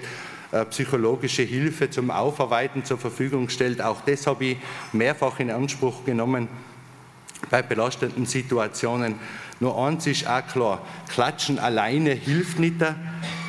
[0.54, 3.82] äh, psychologische Hilfe zum Aufarbeiten zur Verfügung stellt.
[3.82, 4.58] Auch das habe ich
[4.94, 6.48] mehrfach in Anspruch genommen
[7.50, 9.16] bei belastenden Situationen.
[9.60, 12.76] Nur eins ist auch klar, Klatschen alleine hilft nicht.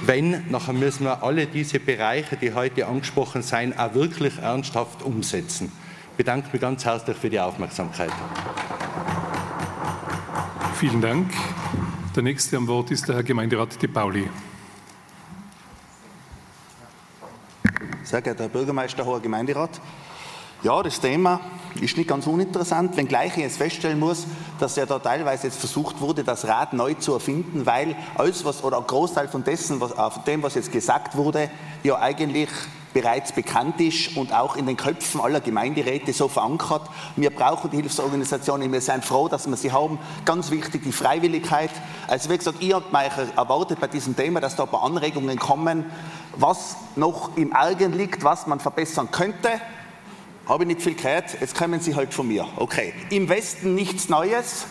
[0.04, 5.72] Wenn, nachher müssen wir alle diese Bereiche, die heute angesprochen sind, auch wirklich ernsthaft umsetzen.
[6.12, 8.12] Ich bedanke mich ganz herzlich für die Aufmerksamkeit.
[10.76, 11.32] Vielen Dank.
[12.14, 14.28] Der nächste am Wort ist der Herr Gemeinderat De Pauli.
[18.04, 19.80] Sehr geehrter Herr Bürgermeister, hoher Gemeinderat.
[20.66, 21.38] Ja, das Thema
[21.80, 24.26] ist nicht ganz uninteressant, wenngleich ich jetzt feststellen muss,
[24.58, 28.64] dass ja da teilweise jetzt versucht wurde, das Rad neu zu erfinden, weil alles was
[28.64, 31.50] oder ein Großteil von dessen, was, äh, von dem, was jetzt gesagt wurde,
[31.84, 32.48] ja eigentlich
[32.92, 36.82] bereits bekannt ist und auch in den Köpfen aller Gemeinderäte so verankert.
[37.14, 40.00] Wir brauchen die Hilfsorganisationen, wir sind froh, dass wir sie haben.
[40.24, 41.70] Ganz wichtig die Freiwilligkeit.
[42.08, 42.86] Also wie gesagt, ich habe
[43.36, 45.84] erwartet bei diesem Thema, dass da ein paar Anregungen kommen,
[46.36, 49.60] was noch im Argen liegt, was man verbessern könnte.
[50.46, 52.46] Habe ich nicht viel gehört, jetzt kommen Sie halt von mir.
[52.56, 52.94] Okay.
[53.10, 54.66] Im Westen nichts Neues.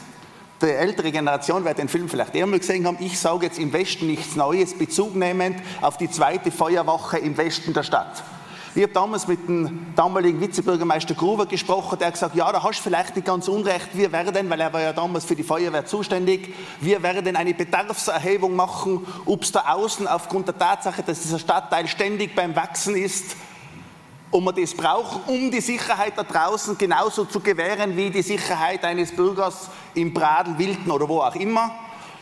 [0.61, 2.95] Die ältere Generation wird den Film vielleicht eher mal gesehen haben.
[3.01, 7.83] Ich sage jetzt im Westen nichts Neues, bezugnehmend auf die zweite Feuerwache im Westen der
[7.83, 8.23] Stadt.
[8.73, 12.79] Ich habe damals mit dem damaligen Vizebürgermeister Gruber gesprochen, der hat gesagt, ja, da hast
[12.79, 15.85] du vielleicht nicht ganz unrecht, wir werden, weil er war ja damals für die Feuerwehr
[15.85, 21.39] zuständig, wir werden eine Bedarfserhebung machen, ob es da außen aufgrund der Tatsache, dass dieser
[21.39, 23.37] Stadtteil ständig beim Wachsen ist,
[24.35, 28.83] ob wir das brauchen, um die Sicherheit da draußen genauso zu gewähren wie die Sicherheit
[28.83, 31.73] eines Bürgers im Bradl, Wilden oder wo auch immer.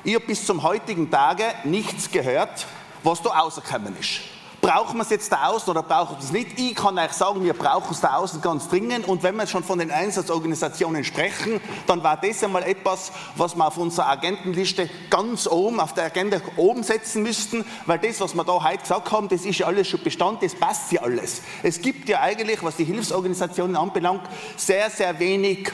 [0.03, 2.67] Ich habe bis zum heutigen Tage nichts gehört,
[3.01, 4.19] was da rausgekommen ist.
[4.63, 6.57] Brauchen wir es jetzt da außen oder brauchen wir es nicht?
[6.57, 9.05] Ich kann euch sagen, wir brauchen es da außen ganz dringend.
[9.09, 13.67] Und wenn wir schon von den Einsatzorganisationen sprechen, dann war das einmal etwas, was wir
[13.67, 18.45] auf unserer Agentenliste ganz oben, auf der Agenda oben setzen müssten, weil das, was wir
[18.45, 21.41] da heute gesagt haben, das ist ja alles schon Bestand, das passt ja alles.
[21.61, 24.23] Es gibt ja eigentlich, was die Hilfsorganisationen anbelangt,
[24.55, 25.73] sehr, sehr wenig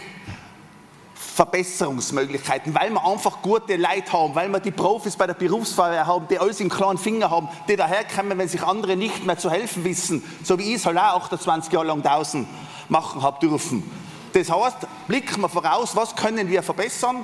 [1.39, 6.27] Verbesserungsmöglichkeiten, weil wir einfach gute Leute haben, weil wir die Profis bei der Berufsfeuerwehr haben,
[6.27, 9.85] die alles im klaren Finger haben, die daherkommen, wenn sich andere nicht mehr zu helfen
[9.85, 12.45] wissen, so wie ich es halt auch 28 Jahre lang draußen
[12.89, 13.89] machen habe dürfen.
[14.33, 17.23] Das heißt, blicken wir voraus, was können wir verbessern?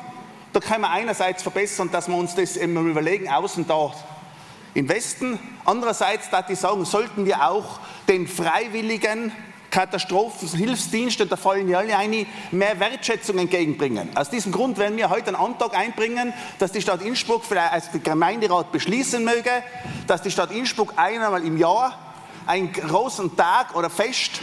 [0.53, 3.91] Da können wir einerseits verbessern, dass wir uns das immer überlegen, außen da
[4.75, 5.37] im Westen.
[5.65, 9.33] Andererseits, da ich sagen, sollten wir auch den Freiwilligen
[9.75, 14.15] Katastrophenhilfsdienste, da fallen ja alle ein, mehr Wertschätzung entgegenbringen.
[14.15, 17.91] Aus diesem Grund werden wir heute einen Antrag einbringen, dass die Stadt Innsbruck vielleicht als
[17.91, 19.51] der Gemeinderat beschließen möge,
[20.07, 21.99] dass die Stadt Innsbruck einmal im Jahr
[22.47, 24.39] einen großen Tag oder Fest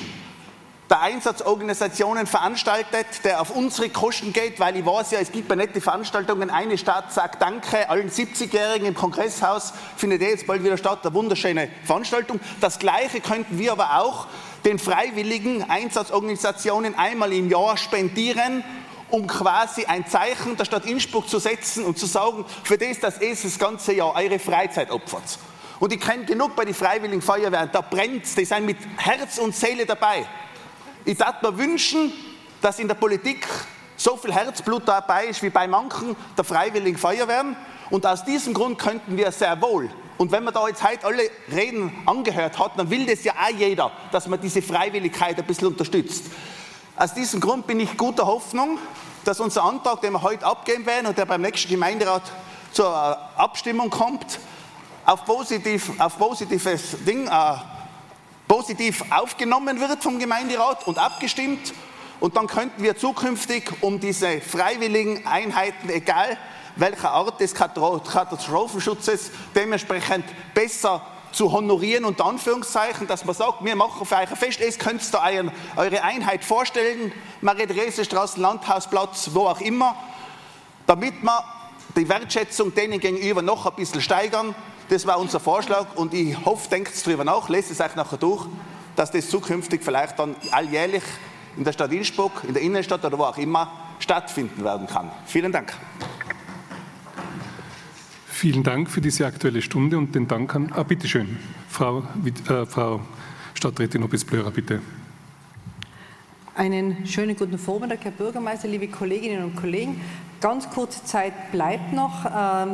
[0.91, 5.55] der Einsatzorganisationen veranstaltet, der auf unsere Kosten geht, weil ich weiß ja, es gibt bei
[5.55, 6.51] nette Veranstaltungen.
[6.51, 11.15] Eine Stadt sagt Danke allen 70-Jährigen im Kongresshaus, findet eh jetzt bald wieder statt, eine
[11.15, 12.39] wunderschöne Veranstaltung.
[12.61, 14.27] Das Gleiche könnten wir aber auch
[14.65, 18.65] den freiwilligen Einsatzorganisationen einmal im Jahr spendieren,
[19.11, 23.21] um quasi ein Zeichen der Stadt Innsbruck zu setzen und zu sagen, für das, dass
[23.21, 25.39] ihr das ganze Jahr eure Freizeit opfert.
[25.81, 29.55] Und ich kenne genug bei den Freiwilligen Feuerwehren, da brennt die sind mit Herz und
[29.55, 30.25] Seele dabei.
[31.05, 32.13] Ich würde mir wünschen,
[32.61, 33.47] dass in der Politik
[33.97, 37.57] so viel Herzblut dabei ist wie bei manchen der Freiwilligen Feuerwehren.
[37.93, 41.31] Und aus diesem Grund könnten wir sehr wohl und wenn man da jetzt heute alle
[41.53, 45.69] Reden angehört hat, dann will das ja auch jeder, dass man diese Freiwilligkeit ein bisschen
[45.69, 46.25] unterstützt.
[46.97, 48.79] Aus diesem Grund bin ich guter Hoffnung,
[49.27, 52.23] dass unser Antrag, den wir heute abgeben werden und der beim nächsten Gemeinderat
[52.73, 52.97] zur
[53.37, 54.39] Abstimmung kommt,
[55.05, 57.55] auf, positiv, auf positives Ding, äh,
[58.49, 61.75] positiv aufgenommen wird vom Gemeinderat und abgestimmt.
[62.21, 66.39] Und dann könnten wir zukünftig um diese freiwilligen Einheiten, egal
[66.77, 71.03] welcher Art des Katastrophenschutzes, dementsprechend besser
[71.33, 75.03] zu honorieren, unter Anführungszeichen, dass man sagt, wir machen für euch ein Fest, es könnt
[75.15, 79.97] euren, eure Einheit vorstellen, Marie-Therese-Straße, Landhausplatz, wo auch immer,
[80.87, 81.45] damit wir
[81.97, 84.55] die Wertschätzung denen gegenüber noch ein bisschen steigern.
[84.89, 88.47] Das war unser Vorschlag und ich hoffe, denkt darüber nach, lest es euch nachher durch,
[88.97, 91.03] dass das zukünftig vielleicht dann alljährlich
[91.57, 95.11] in der Stadt Innsbruck, in der Innenstadt oder wo auch immer stattfinden werden kann.
[95.27, 95.73] Vielen Dank.
[98.33, 100.73] Vielen Dank für diese Aktuelle Stunde und den Dank an.
[100.73, 101.37] Ah, bitteschön,
[101.69, 102.03] Frau,
[102.49, 103.03] äh, Frau
[103.55, 104.81] Stadträtin Hoppes-Blörer, bitte.
[106.57, 110.01] Einen schönen guten Vormittag, Herr Bürgermeister, liebe Kolleginnen und Kollegen.
[110.43, 112.67] Ganz kurze Zeit bleibt noch äh,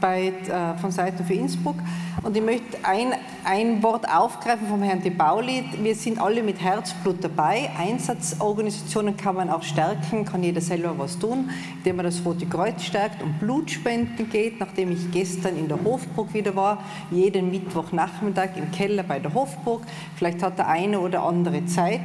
[0.00, 1.76] bei, äh, von Seiten für Innsbruck.
[2.22, 3.12] Und ich möchte ein,
[3.44, 5.64] ein Wort aufgreifen vom Herrn De Bauli.
[5.82, 7.68] Wir sind alle mit Herzblut dabei.
[7.78, 12.82] Einsatzorganisationen kann man auch stärken, kann jeder selber was tun, indem man das Rote Kreuz
[12.82, 18.70] stärkt und Blutspenden geht, nachdem ich gestern in der Hofburg wieder war, jeden Mittwochnachmittag im
[18.70, 19.82] Keller bei der Hofburg.
[20.16, 22.00] Vielleicht hat der eine oder andere Zeit.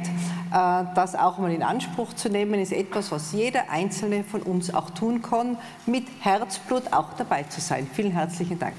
[0.52, 4.74] Äh, das auch mal in Anspruch zu nehmen, ist etwas, was jeder Einzelne von uns
[4.74, 7.86] auch tun kann, mit Herzblut auch dabei zu sein.
[7.92, 8.74] Vielen herzlichen Dank.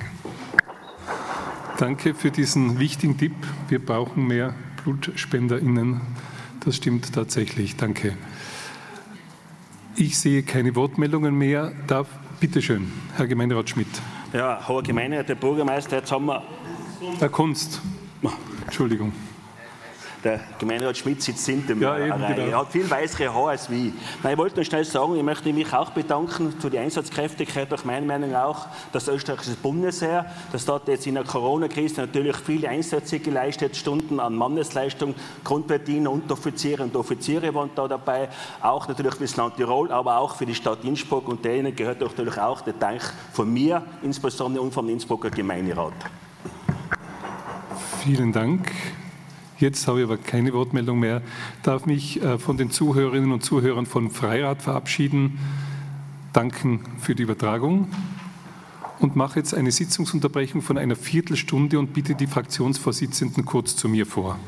[1.78, 3.34] Danke für diesen wichtigen Tipp.
[3.70, 4.54] Wir brauchen mehr
[4.84, 6.02] BlutspenderInnen.
[6.64, 7.76] Das stimmt tatsächlich.
[7.76, 8.16] Danke.
[9.96, 11.72] Ich sehe keine Wortmeldungen mehr.
[11.88, 12.08] Darf,
[12.40, 13.88] bitte schön, Herr Gemeinderat Schmidt.
[14.32, 16.44] Ja, hoher Gemeinderat, der Bürgermeister, jetzt haben wir.
[17.20, 17.82] Herr Kunst.
[18.66, 19.12] Entschuldigung
[20.24, 21.82] der Gemeinderat Schmidt sitzt hinter mir.
[21.82, 22.48] Ja, eben, genau.
[22.48, 23.94] Er hat viel weißere Haare als wie.
[24.24, 27.84] Nein, ich wollte nur schnell sagen, ich möchte mich auch bedanken für die Einsatzkräftigkeit, auch
[27.86, 33.20] meiner Meinung auch, das österreichische Bundesheer, das dort jetzt in der Corona-Krise natürlich viele Einsätze
[33.20, 38.30] geleistet, Stunden an Mannesleistung, Grundverdiener, Unteroffiziere und Offiziere waren da dabei,
[38.62, 42.02] auch natürlich für das Land Tirol, aber auch für die Stadt Innsbruck und denen gehört
[42.02, 43.02] natürlich auch der Dank
[43.34, 45.94] von mir, insbesondere und vom Innsbrucker Gemeinderat.
[48.04, 48.72] Vielen Dank.
[49.62, 51.22] Jetzt habe ich aber keine Wortmeldung mehr.
[51.62, 55.38] Darf mich äh, von den Zuhörerinnen und Zuhörern von Freirad verabschieden,
[56.34, 57.88] danken für die Übertragung
[58.98, 64.08] und mache jetzt eine Sitzungsunterbrechung von einer Viertelstunde und bitte die Fraktionsvorsitzenden kurz zu mir
[64.08, 64.40] vor.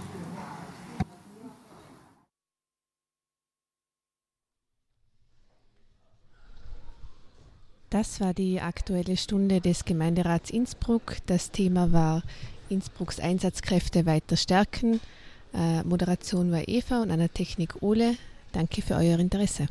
[7.91, 11.17] Das war die aktuelle Stunde des Gemeinderats Innsbruck.
[11.27, 12.23] Das Thema war
[12.73, 14.99] Innsbrucks Einsatzkräfte weiter stärken.
[15.53, 18.15] Äh, Moderation war Eva und an der Technik Ole.
[18.51, 19.67] Danke für euer Interesse.